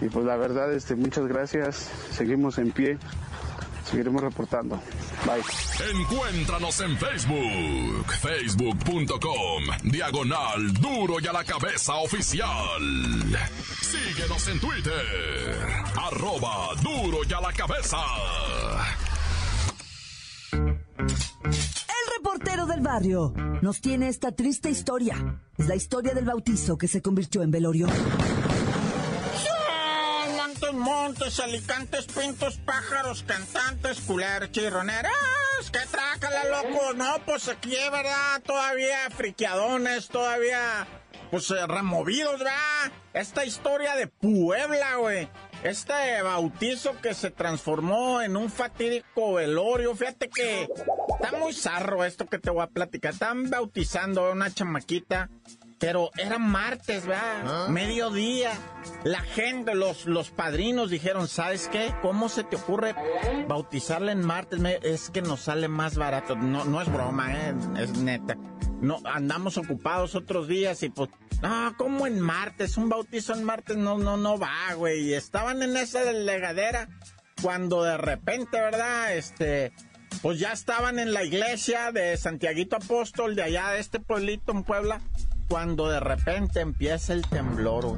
Y 0.00 0.08
pues 0.08 0.26
la 0.26 0.36
verdad, 0.36 0.72
este, 0.72 0.96
muchas 0.96 1.26
gracias. 1.26 1.88
Seguimos 2.10 2.58
en 2.58 2.72
pie. 2.72 2.98
Seguiremos 3.94 4.22
reportando. 4.22 4.80
Bye. 5.24 5.42
Encuéntranos 6.00 6.80
en 6.80 6.98
Facebook, 6.98 8.12
facebook.com, 8.20 9.62
diagonal 9.84 10.72
duro 10.74 11.20
y 11.20 11.26
a 11.28 11.32
la 11.32 11.44
cabeza 11.44 11.94
oficial. 11.96 12.82
Síguenos 13.80 14.48
en 14.48 14.58
Twitter, 14.58 15.68
arroba 15.96 16.74
duro 16.82 17.18
y 17.28 17.32
a 17.32 17.40
la 17.40 17.52
cabeza. 17.52 17.98
El 20.52 22.04
reportero 22.18 22.66
del 22.66 22.80
barrio 22.80 23.32
nos 23.62 23.80
tiene 23.80 24.08
esta 24.08 24.32
triste 24.32 24.70
historia. 24.70 25.40
Es 25.56 25.68
la 25.68 25.76
historia 25.76 26.14
del 26.14 26.24
bautizo 26.24 26.76
que 26.76 26.88
se 26.88 27.00
convirtió 27.00 27.42
en 27.42 27.52
velorio. 27.52 27.86
Montes, 30.72 31.40
alicantes, 31.40 32.06
pintos, 32.06 32.56
pájaros, 32.58 33.22
cantantes, 33.22 34.00
culeros, 34.00 34.50
chirroneras. 34.50 35.12
¡Qué 35.72 35.80
trácala, 35.90 36.44
loco! 36.44 36.94
No, 36.94 37.18
pues 37.24 37.48
aquí, 37.48 37.76
¿verdad? 37.90 38.42
Todavía 38.44 39.10
friqueadones, 39.10 40.08
todavía, 40.08 40.86
pues 41.30 41.50
eh, 41.50 41.66
removidos, 41.66 42.38
¿verdad? 42.38 42.92
Esta 43.12 43.44
historia 43.44 43.94
de 43.96 44.06
Puebla, 44.06 44.96
güey. 44.96 45.28
Este 45.62 46.22
bautizo 46.22 47.00
que 47.00 47.14
se 47.14 47.30
transformó 47.30 48.20
en 48.20 48.36
un 48.36 48.50
fatídico 48.50 49.34
velorio. 49.34 49.94
Fíjate 49.94 50.28
que 50.28 50.68
está 51.08 51.36
muy 51.38 51.52
zarro 51.54 52.04
esto 52.04 52.26
que 52.26 52.38
te 52.38 52.50
voy 52.50 52.62
a 52.62 52.66
platicar. 52.66 53.12
Están 53.12 53.48
bautizando 53.48 54.26
a 54.26 54.32
una 54.32 54.52
chamaquita 54.52 55.30
pero 55.78 56.10
era 56.16 56.38
martes, 56.38 57.06
¿verdad? 57.06 57.68
Mediodía. 57.68 58.52
La 59.04 59.20
gente, 59.20 59.74
los, 59.74 60.06
los 60.06 60.30
padrinos 60.30 60.90
dijeron, 60.90 61.28
¿sabes 61.28 61.68
qué? 61.68 61.94
¿Cómo 62.02 62.28
se 62.28 62.44
te 62.44 62.56
ocurre 62.56 62.94
bautizarla 63.48 64.12
en 64.12 64.24
martes? 64.24 64.60
Es 64.82 65.10
que 65.10 65.22
nos 65.22 65.40
sale 65.40 65.68
más 65.68 65.96
barato. 65.96 66.36
No, 66.36 66.64
no 66.64 66.80
es 66.80 66.92
broma, 66.92 67.32
¿eh? 67.34 67.54
Es 67.78 67.96
neta. 67.98 68.36
No, 68.80 69.00
andamos 69.04 69.56
ocupados 69.56 70.14
otros 70.14 70.48
días 70.48 70.82
y 70.82 70.90
pues, 70.90 71.10
no, 71.42 71.74
¿cómo 71.76 72.06
en 72.06 72.20
martes? 72.20 72.76
Un 72.76 72.88
bautizo 72.88 73.34
en 73.34 73.44
martes 73.44 73.76
no, 73.76 73.98
no, 73.98 74.16
no 74.16 74.38
va, 74.38 74.74
güey. 74.76 75.08
Y 75.08 75.14
estaban 75.14 75.62
en 75.62 75.76
esa 75.76 76.04
delegadera 76.04 76.88
cuando 77.42 77.82
de 77.82 77.96
repente, 77.96 78.60
¿verdad? 78.60 79.16
Este, 79.16 79.72
pues 80.22 80.38
ya 80.38 80.52
estaban 80.52 80.98
en 80.98 81.12
la 81.12 81.24
iglesia 81.24 81.92
de 81.92 82.16
Santiaguito 82.16 82.76
Apóstol, 82.76 83.34
de 83.36 83.42
allá 83.42 83.70
de 83.70 83.80
este 83.80 84.00
pueblito 84.00 84.52
en 84.52 84.64
Puebla, 84.64 85.00
cuando 85.48 85.88
de 85.88 86.00
repente 86.00 86.60
empieza 86.60 87.12
el 87.12 87.26
temblor. 87.26 87.96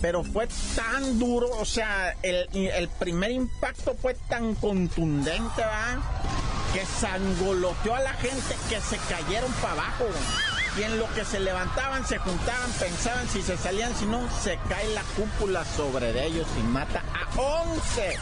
Pero 0.00 0.22
fue 0.22 0.48
tan 0.76 1.18
duro, 1.18 1.48
o 1.58 1.64
sea, 1.64 2.14
el, 2.22 2.48
el 2.52 2.88
primer 2.88 3.32
impacto 3.32 3.94
fue 4.00 4.14
tan 4.28 4.54
contundente, 4.54 5.56
¿verdad? 5.56 5.98
Que 6.72 6.84
sangoloteó 6.84 7.94
a 7.94 8.00
la 8.00 8.12
gente 8.14 8.56
que 8.68 8.80
se 8.80 8.96
cayeron 9.08 9.50
para 9.60 9.72
abajo. 9.74 10.04
Y 10.78 10.82
en 10.84 10.96
lo 10.98 11.12
que 11.14 11.24
se 11.24 11.40
levantaban, 11.40 12.06
se 12.06 12.18
juntaban, 12.18 12.70
pensaban 12.78 13.28
si 13.28 13.42
se 13.42 13.56
salían, 13.56 13.92
si 13.96 14.06
no, 14.06 14.20
se 14.42 14.58
cae 14.68 14.86
la 14.94 15.02
cúpula 15.16 15.64
sobre 15.64 16.12
de 16.12 16.26
ellos 16.26 16.46
y 16.56 16.62
mata 16.62 17.02
a 17.14 17.40
11. 17.40 18.16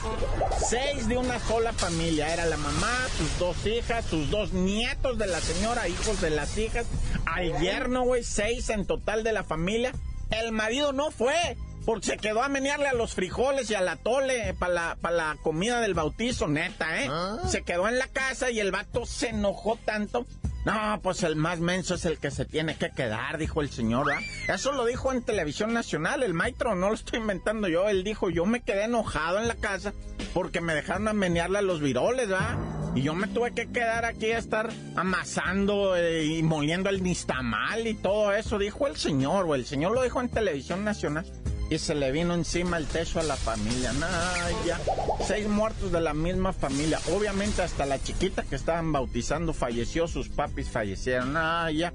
Seis 0.66 1.06
de 1.06 1.18
una 1.18 1.38
sola 1.40 1.75
familia. 1.75 2.33
Era 2.33 2.47
la 2.47 2.56
mamá, 2.56 2.97
sus 3.18 3.38
dos 3.38 3.66
hijas, 3.66 4.06
sus 4.06 4.30
dos 4.30 4.52
nietos 4.52 5.18
de 5.18 5.26
la 5.26 5.40
señora, 5.40 5.87
hijos 5.88 6.21
de 6.23 6.30
las 6.30 6.56
hijas, 6.56 6.87
al 7.36 7.60
yerno, 7.60 8.02
güey, 8.02 8.24
seis 8.24 8.70
en 8.70 8.86
total 8.86 9.22
de 9.22 9.32
la 9.32 9.44
familia. 9.44 9.92
El 10.30 10.52
marido 10.52 10.92
no 10.92 11.10
fue. 11.10 11.56
Porque 11.84 12.06
se 12.06 12.16
quedó 12.16 12.42
a 12.42 12.48
menearle 12.48 12.88
a 12.88 12.94
los 12.94 13.14
frijoles 13.14 13.70
y 13.70 13.76
a 13.76 13.80
la 13.80 13.94
tole 13.94 14.54
para 14.58 14.72
la, 14.72 14.96
pa' 15.00 15.12
la 15.12 15.36
comida 15.40 15.80
del 15.80 15.94
bautizo, 15.94 16.48
neta, 16.48 17.00
¿eh? 17.00 17.08
Se 17.48 17.62
quedó 17.62 17.86
en 17.86 17.96
la 17.96 18.08
casa 18.08 18.50
y 18.50 18.58
el 18.58 18.72
vato 18.72 19.06
se 19.06 19.28
enojó 19.28 19.78
tanto. 19.84 20.26
No, 20.64 20.98
pues 21.00 21.22
el 21.22 21.36
más 21.36 21.60
menso 21.60 21.94
es 21.94 22.04
el 22.04 22.18
que 22.18 22.32
se 22.32 22.44
tiene 22.44 22.74
que 22.74 22.90
quedar, 22.90 23.38
dijo 23.38 23.60
el 23.60 23.70
señor, 23.70 24.06
¿verdad? 24.06 24.22
Eso 24.48 24.72
lo 24.72 24.84
dijo 24.84 25.12
en 25.12 25.22
televisión 25.22 25.72
nacional, 25.72 26.24
el 26.24 26.34
maestro, 26.34 26.74
no 26.74 26.88
lo 26.88 26.94
estoy 26.96 27.20
inventando 27.20 27.68
yo. 27.68 27.88
Él 27.88 28.02
dijo, 28.02 28.30
yo 28.30 28.46
me 28.46 28.62
quedé 28.62 28.82
enojado 28.82 29.38
en 29.38 29.46
la 29.46 29.54
casa 29.54 29.94
porque 30.34 30.60
me 30.60 30.74
dejaron 30.74 31.06
a 31.06 31.12
menearle 31.12 31.58
a 31.58 31.62
los 31.62 31.80
viroles, 31.80 32.28
¿verdad? 32.28 32.58
Y 32.96 33.02
yo 33.02 33.14
me 33.14 33.26
tuve 33.26 33.52
que 33.52 33.68
quedar 33.68 34.06
aquí 34.06 34.32
a 34.32 34.38
estar 34.38 34.70
amasando 34.96 35.94
eh, 35.96 36.24
y 36.24 36.42
moliendo 36.42 36.88
el 36.88 37.02
nistamal 37.02 37.86
y 37.86 37.92
todo 37.92 38.32
eso, 38.32 38.58
dijo 38.58 38.86
el 38.86 38.96
señor, 38.96 39.44
güey. 39.44 39.60
El 39.60 39.66
señor 39.66 39.92
lo 39.92 40.02
dijo 40.02 40.18
en 40.22 40.30
televisión 40.30 40.82
nacional. 40.82 41.26
Y 41.68 41.76
se 41.76 41.94
le 41.94 42.10
vino 42.10 42.32
encima 42.32 42.78
el 42.78 42.86
techo 42.86 43.21
a 43.21 43.23
la 43.23 43.36
familia. 43.36 43.92
Nah, 43.92 44.64
ya. 44.64 44.80
Seis 45.26 45.47
muertos 45.47 45.92
de 45.92 46.00
la 46.00 46.14
misma 46.14 46.54
familia. 46.54 46.99
Obviamente 47.14 47.60
hasta 47.60 47.84
la 47.84 48.02
chiquita 48.02 48.44
que 48.44 48.56
estaban 48.56 48.90
bautizando 48.92 49.52
falleció, 49.52 50.08
sus 50.08 50.30
papis 50.30 50.71
fallecieron. 50.71 51.36
Ah, 51.36 51.71
ya. 51.71 51.92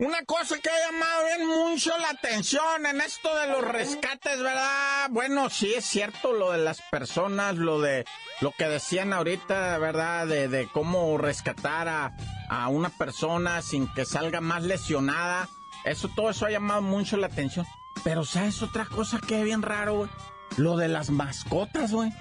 Una 0.00 0.24
cosa 0.24 0.56
que 0.60 0.70
ha 0.70 0.92
llamado 0.92 1.24
bien 1.24 1.48
mucho 1.48 1.90
la 1.98 2.10
atención 2.10 2.86
en 2.86 3.00
esto 3.00 3.34
de 3.36 3.48
los 3.48 3.64
rescates, 3.64 4.40
¿verdad? 4.40 5.08
Bueno, 5.10 5.50
sí 5.50 5.74
es 5.74 5.84
cierto 5.84 6.32
lo 6.32 6.52
de 6.52 6.58
las 6.58 6.80
personas, 6.82 7.56
lo 7.56 7.80
de 7.80 8.04
lo 8.40 8.52
que 8.52 8.68
decían 8.68 9.12
ahorita, 9.12 9.76
¿verdad? 9.78 10.28
De, 10.28 10.46
de 10.46 10.68
cómo 10.68 11.18
rescatar 11.18 11.88
a, 11.88 12.16
a 12.48 12.68
una 12.68 12.90
persona 12.90 13.60
sin 13.60 13.92
que 13.92 14.04
salga 14.04 14.40
más 14.40 14.62
lesionada. 14.62 15.48
Eso, 15.84 16.08
todo 16.14 16.30
eso 16.30 16.46
ha 16.46 16.50
llamado 16.50 16.80
mucho 16.80 17.16
la 17.16 17.26
atención. 17.26 17.66
Pero, 18.04 18.24
¿sabes 18.24 18.62
otra 18.62 18.84
cosa 18.84 19.18
que 19.18 19.38
es 19.40 19.44
bien 19.44 19.62
raro, 19.62 19.94
güey? 19.94 20.10
Lo 20.56 20.76
de 20.76 20.88
las 20.88 21.10
mascotas, 21.10 21.92
güey. 21.92 22.12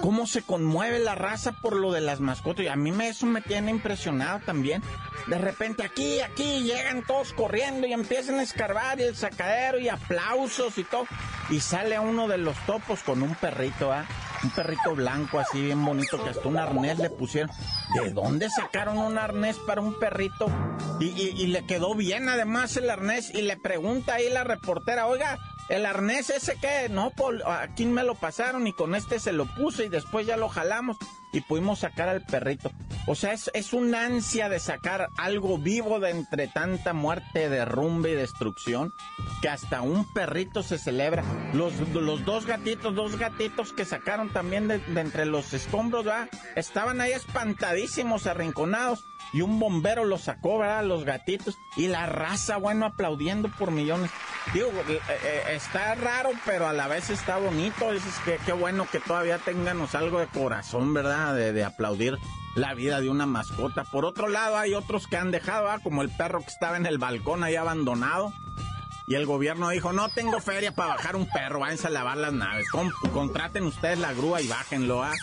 Cómo 0.00 0.26
se 0.26 0.42
conmueve 0.42 1.00
la 1.00 1.14
raza 1.16 1.52
por 1.60 1.74
lo 1.74 1.90
de 1.90 2.00
las 2.00 2.20
mascotas. 2.20 2.64
Y 2.64 2.68
a 2.68 2.76
mí 2.76 2.92
me, 2.92 3.08
eso 3.08 3.26
me 3.26 3.40
tiene 3.40 3.70
impresionado 3.72 4.40
también. 4.46 4.82
De 5.26 5.38
repente 5.38 5.82
aquí, 5.84 6.20
aquí, 6.20 6.62
llegan 6.62 7.04
todos 7.04 7.32
corriendo 7.32 7.86
y 7.88 7.92
empiezan 7.92 8.38
a 8.38 8.42
escarbar 8.42 9.00
y 9.00 9.04
el 9.04 9.16
sacadero 9.16 9.80
y 9.80 9.88
aplausos 9.88 10.78
y 10.78 10.84
todo. 10.84 11.04
Y 11.48 11.58
sale 11.60 11.98
uno 11.98 12.28
de 12.28 12.38
los 12.38 12.56
topos 12.66 13.00
con 13.02 13.22
un 13.22 13.34
perrito, 13.34 13.92
¿ah? 13.92 14.04
Un 14.42 14.50
perrito 14.50 14.94
blanco 14.94 15.38
así 15.38 15.60
bien 15.60 15.84
bonito 15.84 16.22
que 16.22 16.30
hasta 16.30 16.48
un 16.48 16.56
arnés 16.56 16.98
le 16.98 17.10
pusieron. 17.10 17.50
¿De 18.02 18.10
dónde 18.12 18.48
sacaron 18.48 18.96
un 18.98 19.18
arnés 19.18 19.56
para 19.66 19.80
un 19.80 19.98
perrito? 19.98 20.46
Y, 21.00 21.06
y- 21.08 21.34
y 21.42 21.46
le 21.48 21.66
quedó 21.66 21.94
bien 21.94 22.28
además 22.28 22.76
el 22.76 22.88
arnés 22.88 23.34
y 23.34 23.42
le 23.42 23.56
pregunta 23.58 24.14
ahí 24.14 24.30
la 24.30 24.44
reportera, 24.44 25.08
oiga, 25.08 25.38
¿el 25.70 25.86
arnés 25.86 26.28
ese 26.28 26.56
qué? 26.60 26.88
No, 26.90 27.10
Paul, 27.10 27.42
aquí 27.46 27.86
me 27.86 28.04
lo 28.04 28.14
pasaron 28.14 28.66
y 28.66 28.72
con 28.72 28.94
este 28.94 29.18
se 29.18 29.32
lo 29.32 29.46
puse 29.46 29.86
y 29.86 29.88
después 29.88 30.26
ya 30.26 30.36
lo 30.36 30.48
jalamos 30.48 30.98
y 31.32 31.40
pudimos 31.40 31.80
sacar 31.80 32.08
al 32.08 32.22
perrito. 32.22 32.70
O 33.06 33.14
sea, 33.14 33.32
es, 33.32 33.50
es 33.54 33.72
una 33.72 34.04
ansia 34.04 34.48
de 34.48 34.58
sacar 34.58 35.08
algo 35.16 35.58
vivo 35.58 36.00
de 36.00 36.10
entre 36.10 36.48
tanta 36.48 36.92
muerte, 36.92 37.48
derrumbe 37.48 38.10
y 38.10 38.14
destrucción 38.14 38.92
que 39.40 39.48
hasta 39.48 39.80
un 39.80 40.12
perrito 40.12 40.62
se 40.62 40.78
celebra. 40.78 41.22
Los, 41.54 41.72
los 41.94 42.24
dos 42.24 42.46
gatitos, 42.46 42.94
dos 42.94 43.16
gatitos 43.16 43.72
que 43.72 43.84
sacaron 43.84 44.32
también 44.32 44.68
de, 44.68 44.78
de 44.78 45.00
entre 45.00 45.24
los 45.24 45.52
escombros, 45.54 46.04
¿verdad? 46.04 46.28
Estaban 46.56 47.00
ahí 47.00 47.12
espantadísimos, 47.12 48.26
arrinconados. 48.26 49.04
Y 49.32 49.42
un 49.42 49.58
bombero 49.60 50.04
los 50.04 50.22
sacó, 50.22 50.58
¿verdad? 50.58 50.84
Los 50.84 51.04
gatitos. 51.04 51.56
Y 51.76 51.86
la 51.88 52.06
raza, 52.06 52.56
bueno, 52.56 52.86
aplaudiendo 52.86 53.48
por 53.48 53.70
millones. 53.70 54.10
Digo, 54.52 54.68
eh, 54.88 55.00
eh, 55.08 55.42
está 55.50 55.94
raro, 55.94 56.30
pero 56.44 56.66
a 56.66 56.72
la 56.72 56.88
vez 56.88 57.10
está 57.10 57.36
bonito. 57.38 57.92
Dices 57.92 58.14
que 58.24 58.38
qué 58.44 58.52
bueno 58.52 58.86
que 58.90 58.98
todavía 59.00 59.38
tenganos 59.38 59.94
algo 59.94 60.18
de 60.18 60.26
corazón, 60.26 60.92
¿verdad? 60.94 61.34
De, 61.34 61.52
de 61.52 61.64
aplaudir 61.64 62.18
la 62.56 62.74
vida 62.74 63.00
de 63.00 63.08
una 63.08 63.26
mascota. 63.26 63.84
Por 63.84 64.04
otro 64.04 64.28
lado, 64.28 64.58
hay 64.58 64.74
otros 64.74 65.06
que 65.06 65.16
han 65.16 65.30
dejado, 65.30 65.64
¿verdad? 65.64 65.80
Como 65.84 66.02
el 66.02 66.10
perro 66.10 66.40
que 66.40 66.48
estaba 66.48 66.76
en 66.76 66.86
el 66.86 66.98
balcón 66.98 67.44
ahí 67.44 67.54
abandonado. 67.54 68.32
Y 69.06 69.16
el 69.16 69.26
gobierno 69.26 69.68
dijo, 69.70 69.92
no 69.92 70.08
tengo 70.08 70.40
feria 70.40 70.72
para 70.72 70.90
bajar 70.94 71.16
un 71.16 71.26
perro, 71.28 71.58
váyanse 71.60 71.88
a 71.88 71.90
lavar 71.90 72.16
las 72.16 72.32
naves. 72.32 72.68
Con- 72.70 72.90
contraten 73.12 73.64
ustedes 73.64 73.98
la 73.98 74.12
grúa 74.12 74.40
y 74.40 74.46
bájenlo, 74.46 75.02
¿ah? 75.02 75.14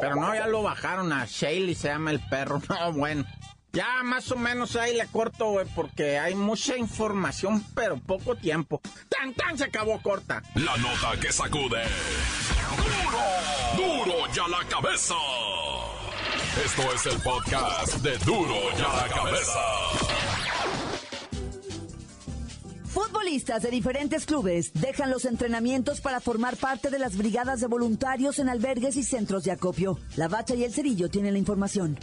Pero 0.00 0.16
no, 0.16 0.34
ya 0.34 0.46
lo 0.46 0.62
bajaron 0.62 1.10
a 1.12 1.24
Shaley, 1.26 1.74
se 1.74 1.88
llama 1.88 2.10
el 2.10 2.20
perro. 2.28 2.60
No, 2.68 2.92
bueno. 2.92 3.24
Ya 3.72 4.02
más 4.02 4.30
o 4.32 4.36
menos 4.36 4.74
ahí 4.74 4.96
le 4.96 5.06
corto, 5.06 5.50
güey, 5.50 5.66
porque 5.76 6.18
hay 6.18 6.34
mucha 6.34 6.76
información, 6.76 7.64
pero 7.74 7.98
poco 7.98 8.34
tiempo. 8.34 8.80
¡Tan, 9.08 9.32
tan! 9.34 9.56
Se 9.56 9.64
acabó 9.64 10.00
corta. 10.02 10.42
La 10.54 10.76
nota 10.76 11.20
que 11.20 11.32
sacude. 11.32 11.82
¡Duro! 13.76 14.04
¡Duro 14.04 14.32
ya 14.34 14.48
la 14.48 14.64
cabeza! 14.68 15.14
Esto 16.64 16.82
es 16.92 17.06
el 17.06 17.20
podcast 17.22 17.94
de 18.02 18.18
Duro 18.18 18.56
ya 18.76 18.88
la 18.88 19.08
cabeza. 19.08 19.60
Futbolistas 22.86 23.62
de 23.62 23.70
diferentes 23.70 24.26
clubes 24.26 24.72
dejan 24.74 25.10
los 25.10 25.24
entrenamientos 25.24 26.00
para 26.00 26.18
formar 26.18 26.56
parte 26.56 26.90
de 26.90 26.98
las 26.98 27.16
brigadas 27.16 27.60
de 27.60 27.68
voluntarios 27.68 28.40
en 28.40 28.48
albergues 28.48 28.96
y 28.96 29.04
centros 29.04 29.44
de 29.44 29.52
acopio. 29.52 30.00
La 30.16 30.26
Bacha 30.26 30.56
y 30.56 30.64
el 30.64 30.72
Cerillo 30.74 31.08
tienen 31.08 31.34
la 31.34 31.38
información. 31.38 31.96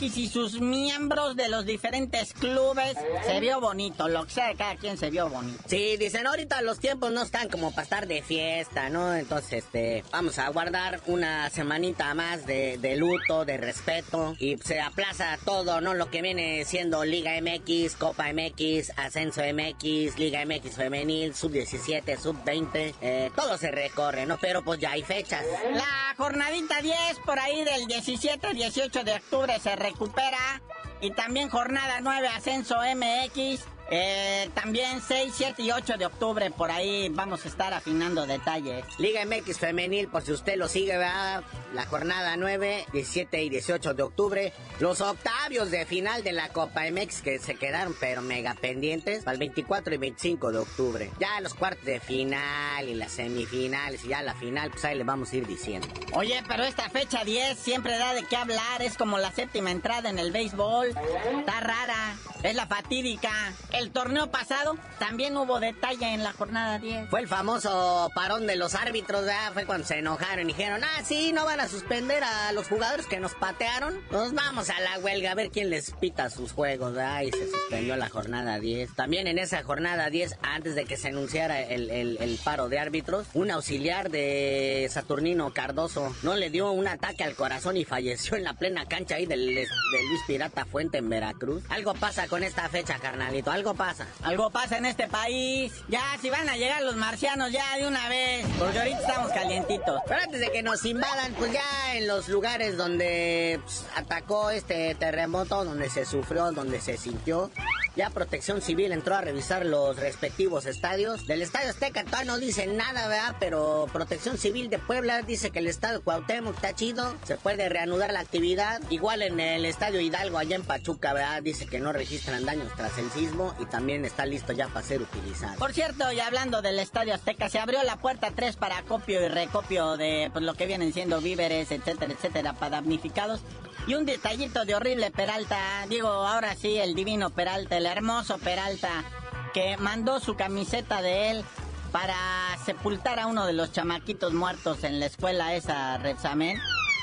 MX 0.00 0.16
y 0.16 0.28
sus 0.28 0.60
miembros 0.60 1.36
de 1.36 1.48
los 1.48 1.66
diferentes 1.66 2.32
clubes. 2.32 2.96
Se 3.26 3.40
vio 3.40 3.60
bonito, 3.60 4.08
lo 4.08 4.24
que 4.24 4.32
sea 4.32 4.48
de 4.48 4.54
cada 4.54 4.76
quien 4.76 4.96
se 4.96 5.10
vio 5.10 5.28
bonito. 5.28 5.62
Sí, 5.66 5.96
dicen, 5.96 6.26
ahorita 6.26 6.62
los 6.62 6.78
tiempos 6.78 7.12
no 7.12 7.22
están 7.22 7.48
como 7.48 7.70
para 7.70 7.82
estar 7.82 8.06
de 8.06 8.22
fiesta, 8.22 8.88
¿no? 8.88 9.14
Entonces, 9.14 9.64
este, 9.64 10.04
vamos 10.10 10.38
a 10.38 10.48
guardar 10.48 11.00
una 11.06 11.50
semanita 11.50 12.14
más 12.14 12.46
de, 12.46 12.78
de 12.78 12.96
luto, 12.96 13.44
de 13.44 13.56
respeto, 13.56 14.34
y 14.38 14.56
se 14.58 14.80
aplaza 14.80 15.38
todo, 15.44 15.80
¿no? 15.80 15.94
Lo 15.94 16.10
que 16.10 16.22
viene 16.22 16.64
siendo 16.64 17.04
Liga 17.04 17.32
MX, 17.40 17.96
Copa 17.96 18.32
MX, 18.32 18.92
Ascenso 18.96 19.42
MX, 19.42 20.18
Liga 20.18 20.44
MX 20.44 20.76
Femenil, 20.76 21.34
Sub-17, 21.34 22.18
Sub-20, 22.18 22.94
eh, 23.00 23.30
todo 23.36 23.58
se 23.58 23.70
recorre, 23.70 24.26
¿no? 24.26 24.38
Pero 24.38 24.62
pues 24.62 24.80
ya 24.80 24.92
hay 24.92 25.02
fechas. 25.02 25.44
La 25.74 26.14
jornadita 26.16 26.80
10 26.80 26.96
por 27.24 27.38
ahí 27.38 27.64
del 27.64 27.86
17-18 27.86 29.04
de 29.04 29.12
octubre 29.14 29.58
se 29.60 29.76
recupera. 29.90 30.60
Y 31.00 31.12
también 31.12 31.48
jornada 31.48 32.00
9 32.00 32.28
Ascenso 32.28 32.76
MX. 32.76 33.64
Eh, 33.92 34.48
también 34.54 35.00
6, 35.00 35.32
7 35.36 35.62
y 35.62 35.72
8 35.72 35.96
de 35.98 36.06
octubre, 36.06 36.50
por 36.52 36.70
ahí 36.70 37.08
vamos 37.08 37.44
a 37.44 37.48
estar 37.48 37.74
afinando 37.74 38.24
detalles. 38.24 38.84
Liga 38.98 39.24
MX 39.24 39.58
Femenil, 39.58 40.06
por 40.06 40.22
si 40.22 40.30
usted 40.30 40.56
lo 40.56 40.68
sigue, 40.68 40.96
¿verdad? 40.96 41.42
La 41.74 41.86
jornada 41.86 42.36
9, 42.36 42.86
17 42.92 43.42
y 43.42 43.48
18 43.50 43.94
de 43.94 44.02
octubre. 44.04 44.52
Los 44.78 45.00
octavios 45.00 45.72
de 45.72 45.86
final 45.86 46.22
de 46.22 46.32
la 46.32 46.50
Copa 46.50 46.82
MX 46.88 47.22
que 47.22 47.38
se 47.40 47.56
quedaron, 47.56 47.96
pero 47.98 48.22
mega 48.22 48.54
pendientes, 48.54 49.24
para 49.24 49.32
el 49.32 49.40
24 49.40 49.94
y 49.94 49.98
25 49.98 50.52
de 50.52 50.58
octubre. 50.58 51.10
Ya 51.18 51.40
los 51.40 51.54
cuartos 51.54 51.84
de 51.84 51.98
final 51.98 52.88
y 52.88 52.94
las 52.94 53.10
semifinales 53.10 54.04
y 54.04 54.08
ya 54.08 54.22
la 54.22 54.34
final, 54.34 54.70
pues 54.70 54.84
ahí 54.84 54.96
le 54.96 55.04
vamos 55.04 55.32
a 55.32 55.36
ir 55.36 55.46
diciendo. 55.48 55.88
Oye, 56.14 56.40
pero 56.46 56.62
esta 56.62 56.88
fecha 56.90 57.24
10 57.24 57.58
siempre 57.58 57.98
da 57.98 58.14
de 58.14 58.24
qué 58.24 58.36
hablar, 58.36 58.82
es 58.82 58.96
como 58.96 59.18
la 59.18 59.32
séptima 59.32 59.72
entrada 59.72 60.10
en 60.10 60.20
el 60.20 60.30
béisbol. 60.30 60.88
Está 60.88 61.60
rara, 61.60 62.16
es 62.44 62.54
la 62.54 62.66
fatídica. 62.68 63.32
El 63.80 63.92
torneo 63.92 64.30
pasado 64.30 64.76
también 64.98 65.34
hubo 65.38 65.58
detalle 65.58 66.12
en 66.12 66.22
la 66.22 66.34
jornada 66.34 66.78
10. 66.78 67.08
Fue 67.08 67.20
el 67.20 67.28
famoso 67.28 68.10
parón 68.14 68.46
de 68.46 68.54
los 68.54 68.74
árbitros, 68.74 69.22
¿verdad? 69.22 69.54
Fue 69.54 69.64
cuando 69.64 69.86
se 69.86 69.96
enojaron 69.96 70.50
y 70.50 70.52
dijeron, 70.52 70.82
ah, 70.84 71.02
sí, 71.02 71.32
no 71.32 71.46
van 71.46 71.60
a 71.60 71.66
suspender 71.66 72.22
a 72.22 72.52
los 72.52 72.68
jugadores 72.68 73.06
que 73.06 73.18
nos 73.20 73.34
patearon. 73.34 73.98
Nos 74.10 74.34
vamos 74.34 74.68
a 74.68 74.78
la 74.80 74.98
huelga 74.98 75.32
a 75.32 75.34
ver 75.34 75.50
quién 75.50 75.70
les 75.70 75.92
pita 75.92 76.28
sus 76.28 76.52
juegos, 76.52 76.92
¿verdad? 76.92 77.22
Y 77.22 77.30
se 77.30 77.50
suspendió 77.50 77.96
la 77.96 78.10
jornada 78.10 78.58
10. 78.58 78.94
También 78.96 79.26
en 79.26 79.38
esa 79.38 79.62
jornada 79.62 80.10
10, 80.10 80.36
antes 80.42 80.74
de 80.74 80.84
que 80.84 80.98
se 80.98 81.08
anunciara 81.08 81.62
el, 81.62 82.38
paro 82.44 82.68
de 82.68 82.78
árbitros, 82.78 83.28
un 83.32 83.50
auxiliar 83.50 84.10
de 84.10 84.88
Saturnino 84.90 85.54
Cardoso 85.54 86.14
no 86.22 86.36
le 86.36 86.50
dio 86.50 86.70
un 86.70 86.86
ataque 86.86 87.24
al 87.24 87.34
corazón 87.34 87.78
y 87.78 87.86
falleció 87.86 88.36
en 88.36 88.44
la 88.44 88.52
plena 88.52 88.84
cancha 88.84 89.14
ahí 89.14 89.24
del, 89.24 89.46
del 89.54 89.68
Luis 90.10 90.20
Pirata 90.26 90.66
Fuente 90.66 90.98
en 90.98 91.08
Veracruz. 91.08 91.62
Algo 91.70 91.94
pasa 91.94 92.28
con 92.28 92.42
esta 92.42 92.68
fecha, 92.68 92.98
carnalito, 92.98 93.50
algo 93.50 93.69
pasa. 93.74 94.06
Algo 94.22 94.50
pasa 94.50 94.78
en 94.78 94.86
este 94.86 95.08
país. 95.08 95.72
Ya, 95.88 96.02
si 96.20 96.30
van 96.30 96.48
a 96.48 96.56
llegar 96.56 96.82
los 96.82 96.96
marcianos, 96.96 97.52
ya 97.52 97.76
de 97.76 97.86
una 97.86 98.08
vez. 98.08 98.46
Porque 98.58 98.78
ahorita 98.78 99.00
estamos 99.00 99.32
calientitos. 99.32 100.00
Pero 100.06 100.20
antes 100.20 100.40
de 100.40 100.50
que 100.50 100.62
nos 100.62 100.84
invadan, 100.84 101.32
pues 101.34 101.52
ya 101.52 101.94
en 101.94 102.06
los 102.06 102.28
lugares 102.28 102.76
donde 102.76 103.60
pues, 103.62 103.84
atacó 103.96 104.50
este 104.50 104.94
terremoto, 104.94 105.64
donde 105.64 105.90
se 105.90 106.04
sufrió, 106.04 106.52
donde 106.52 106.80
se 106.80 106.96
sintió, 106.96 107.50
ya 107.96 108.10
Protección 108.10 108.62
Civil 108.62 108.92
entró 108.92 109.16
a 109.16 109.20
revisar 109.20 109.66
los 109.66 109.96
respectivos 109.96 110.66
estadios. 110.66 111.26
Del 111.26 111.42
Estadio 111.42 111.70
Azteca 111.70 112.04
todavía 112.04 112.32
no 112.32 112.38
dice 112.38 112.66
nada, 112.66 113.08
¿verdad? 113.08 113.36
Pero 113.40 113.86
Protección 113.92 114.38
Civil 114.38 114.70
de 114.70 114.78
Puebla 114.78 115.22
dice 115.22 115.50
que 115.50 115.58
el 115.58 115.66
Estadio 115.66 116.02
Cuauhtémoc 116.02 116.54
está 116.54 116.74
chido, 116.74 117.14
se 117.24 117.36
puede 117.36 117.68
reanudar 117.68 118.12
la 118.12 118.20
actividad. 118.20 118.80
Igual 118.90 119.22
en 119.22 119.40
el 119.40 119.64
Estadio 119.64 120.00
Hidalgo, 120.00 120.38
allá 120.38 120.56
en 120.56 120.62
Pachuca, 120.62 121.12
¿verdad? 121.12 121.42
Dice 121.42 121.66
que 121.66 121.80
no 121.80 121.92
registran 121.92 122.44
daños 122.44 122.68
tras 122.76 122.96
el 122.98 123.10
sismo 123.10 123.54
y 123.60 123.66
también 123.66 124.04
está 124.04 124.26
listo 124.26 124.52
ya 124.52 124.68
para 124.68 124.84
ser 124.84 125.02
utilizado. 125.02 125.58
Por 125.58 125.72
cierto, 125.72 126.10
y 126.12 126.20
hablando 126.20 126.62
del 126.62 126.78
Estadio 126.78 127.14
Azteca, 127.14 127.48
se 127.48 127.58
abrió 127.58 127.82
la 127.82 127.96
puerta 127.96 128.30
3 128.34 128.56
para 128.56 128.78
acopio 128.78 129.24
y 129.24 129.28
recopio 129.28 129.96
de 129.96 130.30
pues, 130.32 130.44
lo 130.44 130.54
que 130.54 130.66
vienen 130.66 130.92
siendo 130.92 131.20
víveres, 131.20 131.70
etcétera, 131.70 132.12
etcétera, 132.12 132.52
para 132.54 132.76
damnificados. 132.76 133.40
Y 133.86 133.94
un 133.94 134.06
detallito 134.06 134.64
de 134.64 134.74
horrible 134.74 135.10
Peralta, 135.10 135.86
digo, 135.88 136.08
ahora 136.08 136.54
sí, 136.54 136.76
el 136.76 136.94
divino 136.94 137.30
Peralta, 137.30 137.76
el 137.76 137.86
hermoso 137.86 138.38
Peralta, 138.38 139.04
que 139.52 139.76
mandó 139.76 140.20
su 140.20 140.36
camiseta 140.36 141.02
de 141.02 141.30
él 141.30 141.44
para 141.92 142.16
sepultar 142.64 143.18
a 143.18 143.26
uno 143.26 143.46
de 143.46 143.52
los 143.52 143.72
chamaquitos 143.72 144.32
muertos 144.32 144.84
en 144.84 145.00
la 145.00 145.06
escuela 145.06 145.54
esa, 145.54 145.98
Repsamen. 145.98 146.58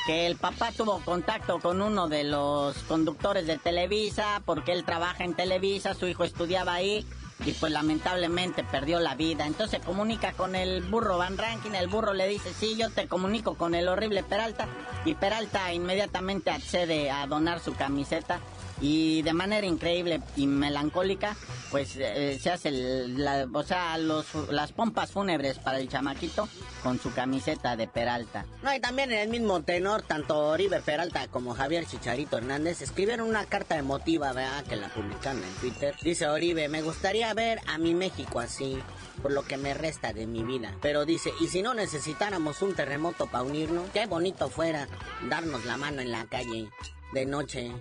Que 0.07 0.25
el 0.25 0.37
papá 0.37 0.71
tuvo 0.71 1.01
contacto 1.03 1.59
con 1.59 1.81
uno 1.81 2.07
de 2.07 2.23
los 2.23 2.77
conductores 2.83 3.45
de 3.45 3.57
Televisa, 3.57 4.41
porque 4.45 4.71
él 4.71 4.85
trabaja 4.85 5.25
en 5.25 5.33
Televisa, 5.33 5.93
su 5.95 6.07
hijo 6.07 6.23
estudiaba 6.23 6.75
ahí, 6.75 7.05
y 7.45 7.51
pues 7.51 7.73
lamentablemente 7.73 8.63
perdió 8.63 9.01
la 9.01 9.15
vida. 9.15 9.45
Entonces 9.45 9.81
comunica 9.85 10.31
con 10.31 10.55
el 10.55 10.81
burro 10.81 11.17
Van 11.17 11.37
Rankin, 11.37 11.75
el 11.75 11.89
burro 11.89 12.13
le 12.13 12.29
dice, 12.29 12.53
sí, 12.53 12.77
yo 12.77 12.89
te 12.89 13.09
comunico 13.09 13.55
con 13.55 13.75
el 13.75 13.89
horrible 13.89 14.23
Peralta, 14.23 14.69
y 15.03 15.13
Peralta 15.13 15.73
inmediatamente 15.73 16.51
accede 16.51 17.11
a 17.11 17.27
donar 17.27 17.59
su 17.59 17.75
camiseta. 17.75 18.39
Y 18.79 19.23
de 19.23 19.33
manera 19.33 19.65
increíble 19.65 20.21
y 20.35 20.45
melancólica, 20.45 21.35
pues 21.71 21.95
eh, 21.97 22.37
se 22.41 22.51
hace 22.51 22.69
el- 22.69 23.23
la- 23.23 23.47
o 23.51 23.63
sea, 23.63 23.97
los, 23.97 24.27
las 24.51 24.71
pompas 24.71 25.11
fúnebres 25.11 25.57
para 25.57 25.79
el 25.79 25.89
chamaquito 25.89 26.47
con 26.83 26.99
su 26.99 27.11
camiseta 27.11 27.75
de 27.75 27.87
Peralta. 27.87 28.45
No, 28.61 28.73
y 28.73 28.79
también 28.79 29.11
en 29.11 29.19
el 29.19 29.29
mismo 29.29 29.63
tenor, 29.63 30.03
tanto 30.03 30.37
Oribe 30.37 30.79
Peralta 30.81 31.27
como 31.27 31.55
Javier 31.55 31.87
Chicharito 31.87 32.37
Hernández 32.37 32.81
escribieron 32.83 33.27
una 33.27 33.45
carta 33.45 33.77
emotiva, 33.77 34.31
¿verdad? 34.33 34.63
Que 34.65 34.75
la 34.75 34.89
publicaron 34.89 35.43
en 35.43 35.53
Twitter. 35.55 35.95
Dice 36.03 36.27
Oribe, 36.27 36.69
me 36.69 36.83
gustaría 36.83 37.33
ver 37.33 37.59
a 37.67 37.79
mi 37.79 37.95
México 37.95 38.39
así, 38.39 38.77
por 39.23 39.31
lo 39.31 39.41
que 39.43 39.57
me 39.57 39.73
resta 39.73 40.13
de 40.13 40.27
mi 40.27 40.43
vida. 40.43 40.75
Pero 40.83 41.03
dice, 41.05 41.31
y 41.41 41.47
si 41.47 41.63
no 41.63 41.73
necesitáramos 41.73 42.61
un 42.61 42.75
terremoto 42.75 43.25
para 43.25 43.43
unirnos, 43.43 43.89
qué 43.91 44.05
bonito 44.05 44.49
fuera 44.49 44.87
darnos 45.29 45.65
la 45.65 45.77
mano 45.77 46.01
en 46.01 46.11
la 46.11 46.25
calle. 46.25 46.69
De 47.11 47.25
noche, 47.25 47.71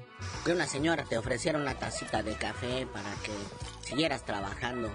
que 0.44 0.52
una 0.52 0.66
señora 0.66 1.04
te 1.04 1.18
ofreciera 1.18 1.58
una 1.58 1.74
tacita 1.74 2.22
de 2.22 2.34
café 2.34 2.86
para 2.86 3.12
que 3.22 3.32
siguieras 3.82 4.24
trabajando, 4.24 4.88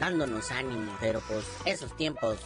dándonos 0.00 0.50
ánimo. 0.50 0.96
Pero 1.00 1.20
pues 1.28 1.44
esos 1.64 1.96
tiempos 1.96 2.38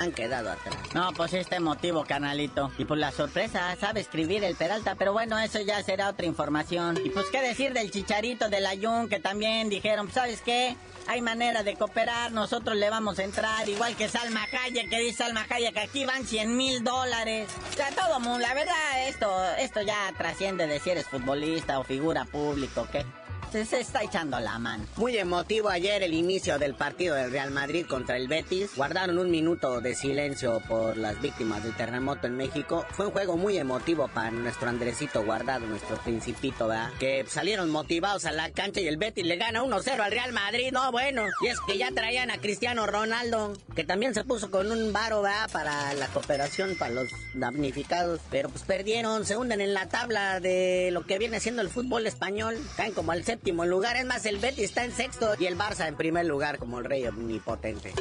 han 0.00 0.12
quedado 0.12 0.50
atrás. 0.50 0.76
No, 0.94 1.12
pues 1.12 1.34
este 1.34 1.56
emotivo, 1.56 2.04
canalito. 2.04 2.72
Y 2.78 2.86
pues 2.86 2.98
la 2.98 3.12
sorpresa, 3.12 3.76
sabe 3.78 4.00
escribir 4.00 4.42
el 4.44 4.56
Peralta, 4.56 4.94
pero 4.94 5.12
bueno, 5.12 5.38
eso 5.38 5.60
ya 5.60 5.82
será 5.82 6.08
otra 6.08 6.26
información. 6.26 6.98
Y 7.04 7.10
pues 7.10 7.26
qué 7.30 7.42
decir 7.42 7.74
del 7.74 7.90
chicharito 7.90 8.48
del 8.48 8.66
Ayun, 8.66 9.08
que 9.08 9.20
también 9.20 9.68
dijeron, 9.68 10.06
pues, 10.06 10.14
¿sabes 10.14 10.40
qué? 10.40 10.74
Hay 11.06 11.20
manera 11.20 11.62
de 11.62 11.74
cooperar, 11.74 12.32
nosotros 12.32 12.76
le 12.76 12.88
vamos 12.88 13.18
a 13.18 13.24
entrar, 13.24 13.68
igual 13.68 13.94
que 13.96 14.08
Salma 14.08 14.44
Hayek, 14.44 14.88
que 14.88 15.00
dice 15.00 15.18
Salma 15.18 15.46
Hayek, 15.48 15.74
que 15.74 15.80
aquí 15.80 16.04
van 16.06 16.24
100 16.24 16.56
mil 16.56 16.82
dólares. 16.82 17.50
O 17.70 17.76
sea, 17.76 17.90
todo 17.90 18.20
mundo, 18.20 18.38
la 18.38 18.54
verdad, 18.54 19.08
esto, 19.08 19.30
esto 19.58 19.82
ya 19.82 20.12
trasciende 20.16 20.66
de 20.66 20.80
si 20.80 20.90
eres 20.90 21.06
futbolista 21.06 21.78
o 21.78 21.84
figura 21.84 22.24
pública, 22.24 22.84
¿qué? 22.90 23.04
Se, 23.50 23.80
está 23.80 24.04
echando 24.04 24.38
la 24.38 24.60
mano. 24.60 24.86
Muy 24.96 25.16
emotivo 25.16 25.70
ayer 25.70 26.04
el 26.04 26.14
inicio 26.14 26.56
del 26.60 26.76
partido 26.76 27.16
del 27.16 27.32
Real 27.32 27.50
Madrid 27.50 27.84
contra 27.84 28.16
el 28.16 28.28
Betis. 28.28 28.76
Guardaron 28.76 29.18
un 29.18 29.28
minuto 29.28 29.80
de 29.80 29.96
silencio 29.96 30.62
por 30.68 30.96
las 30.96 31.20
víctimas 31.20 31.64
del 31.64 31.74
terremoto 31.74 32.28
en 32.28 32.36
México. 32.36 32.86
Fue 32.90 33.06
un 33.06 33.12
juego 33.12 33.36
muy 33.36 33.58
emotivo 33.58 34.06
para 34.06 34.30
nuestro 34.30 34.68
Andresito 34.68 35.24
Guardado, 35.24 35.66
nuestro 35.66 35.96
principito, 35.96 36.68
¿verdad? 36.68 36.92
Que 37.00 37.24
salieron 37.26 37.70
motivados 37.70 38.24
a 38.24 38.30
la 38.30 38.50
cancha 38.52 38.80
y 38.82 38.86
el 38.86 38.98
Betis 38.98 39.26
le 39.26 39.34
gana 39.34 39.64
1-0 39.64 39.98
al 39.98 40.12
Real 40.12 40.32
Madrid. 40.32 40.70
No, 40.70 40.92
bueno. 40.92 41.24
Y 41.40 41.48
es 41.48 41.58
que 41.66 41.76
ya 41.76 41.90
traían 41.90 42.30
a 42.30 42.38
Cristiano 42.38 42.86
Ronaldo, 42.86 43.54
que 43.74 43.82
también 43.82 44.14
se 44.14 44.22
puso 44.22 44.52
con 44.52 44.70
un 44.70 44.92
varo, 44.92 45.22
¿verdad? 45.22 45.50
Para 45.50 45.92
la 45.94 46.06
cooperación, 46.06 46.76
para 46.78 46.94
los 46.94 47.08
damnificados. 47.34 48.20
Pero 48.30 48.48
pues 48.48 48.62
perdieron, 48.62 49.26
se 49.26 49.36
hunden 49.36 49.60
en 49.60 49.74
la 49.74 49.88
tabla 49.88 50.38
de 50.38 50.90
lo 50.92 51.04
que 51.04 51.18
viene 51.18 51.40
siendo 51.40 51.62
el 51.62 51.68
fútbol 51.68 52.06
español. 52.06 52.56
Caen 52.76 52.92
como 52.92 53.10
al 53.10 53.24
séptimo 53.24 53.39
lugar. 53.44 53.96
Es 53.96 54.06
más, 54.06 54.26
el 54.26 54.38
Betis 54.38 54.64
está 54.64 54.84
en 54.84 54.92
sexto 54.92 55.34
y 55.38 55.46
el 55.46 55.56
Barça 55.56 55.86
en 55.86 55.96
primer 55.96 56.26
lugar 56.26 56.58
como 56.58 56.78
el 56.78 56.84
rey 56.84 57.06
omnipotente. 57.06 57.92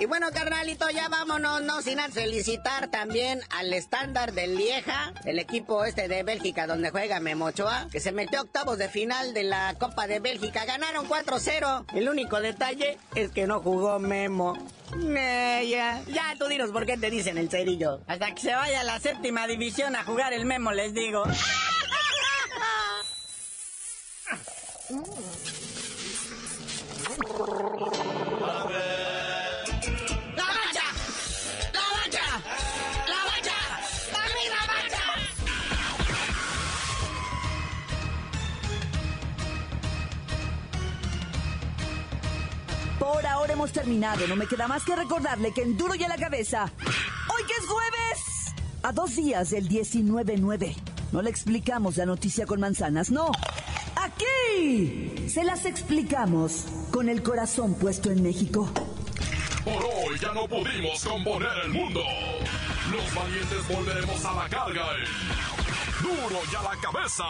Y 0.00 0.06
bueno, 0.06 0.28
carnalito, 0.32 0.88
ya 0.90 1.08
vámonos, 1.08 1.62
no 1.62 1.82
sin 1.82 1.98
felicitar 2.12 2.88
también 2.88 3.40
al 3.50 3.72
estándar 3.72 4.32
del 4.32 4.54
Lieja, 4.54 5.12
el 5.24 5.40
equipo 5.40 5.84
este 5.84 6.06
de 6.06 6.22
Bélgica 6.22 6.68
donde 6.68 6.90
juega 6.90 7.18
Memochoa, 7.18 7.88
que 7.90 7.98
se 7.98 8.12
metió 8.12 8.42
octavos 8.42 8.78
de 8.78 8.88
final 8.88 9.34
de 9.34 9.42
la 9.42 9.74
Copa 9.76 10.06
de 10.06 10.20
Bélgica. 10.20 10.64
Ganaron 10.66 11.08
4-0. 11.08 11.86
El 11.94 12.08
único 12.08 12.40
detalle 12.40 12.96
es 13.16 13.32
que 13.32 13.48
no 13.48 13.58
jugó 13.58 13.98
Memo. 13.98 14.56
Eh, 14.96 15.66
ya, 15.68 16.00
ya, 16.06 16.36
tú 16.38 16.46
dinos 16.46 16.70
por 16.70 16.86
qué 16.86 16.96
te 16.96 17.10
dicen 17.10 17.36
el 17.36 17.50
cerillo. 17.50 18.00
Hasta 18.06 18.32
que 18.32 18.40
se 18.40 18.54
vaya 18.54 18.82
a 18.82 18.84
la 18.84 19.00
séptima 19.00 19.48
división 19.48 19.96
a 19.96 20.04
jugar 20.04 20.32
el 20.32 20.44
memo, 20.44 20.70
les 20.70 20.94
digo. 20.94 21.24
Por 24.88 24.96
ahora 43.26 43.52
hemos 43.52 43.72
terminado. 43.72 44.26
No 44.26 44.36
me 44.36 44.46
queda 44.46 44.68
más 44.68 44.84
que 44.84 44.96
recordarle 44.96 45.52
que 45.52 45.62
en 45.62 45.76
duro 45.76 45.94
y 45.96 46.04
a 46.04 46.08
la 46.08 46.16
cabeza. 46.16 46.64
Hoy 46.64 47.42
que 47.46 47.52
es 47.52 47.66
jueves. 47.66 48.54
A 48.82 48.92
dos 48.92 49.16
días 49.16 49.50
del 49.50 49.68
19-9. 49.68 50.74
No 51.12 51.20
le 51.20 51.28
explicamos 51.28 51.98
la 51.98 52.06
noticia 52.06 52.46
con 52.46 52.60
manzanas, 52.60 53.10
no. 53.10 53.32
Se 55.28 55.44
las 55.44 55.66
explicamos 55.66 56.64
con 56.90 57.08
el 57.08 57.22
corazón 57.22 57.74
puesto 57.74 58.10
en 58.10 58.24
México. 58.24 58.68
Por 59.64 59.84
hoy 59.84 60.18
ya 60.20 60.32
no 60.32 60.48
pudimos 60.48 61.04
componer 61.04 61.52
el 61.64 61.70
mundo. 61.70 62.02
Los 62.90 63.14
valientes 63.14 63.68
volveremos 63.68 64.24
a 64.24 64.34
la 64.34 64.48
carga. 64.48 64.84
en 64.96 66.02
Duro 66.02 66.40
y 66.50 66.56
a 66.56 66.62
la 66.62 66.80
cabeza. 66.80 67.24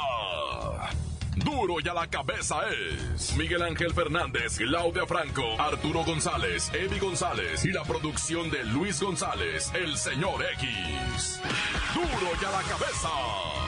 Duro 1.36 1.74
y 1.84 1.88
a 1.88 1.94
la 1.94 2.06
cabeza 2.06 2.60
es 2.70 3.36
Miguel 3.36 3.62
Ángel 3.62 3.92
Fernández, 3.92 4.56
Claudia 4.56 5.06
Franco, 5.06 5.44
Arturo 5.58 6.04
González, 6.04 6.70
Eddie 6.72 6.98
González 6.98 7.62
y 7.66 7.72
la 7.72 7.82
producción 7.84 8.50
de 8.50 8.64
Luis 8.64 9.02
González, 9.02 9.70
el 9.74 9.98
señor 9.98 10.42
X. 10.54 11.40
Duro 11.94 12.32
y 12.40 12.44
a 12.44 12.50
la 12.50 12.62
cabeza. 12.62 13.67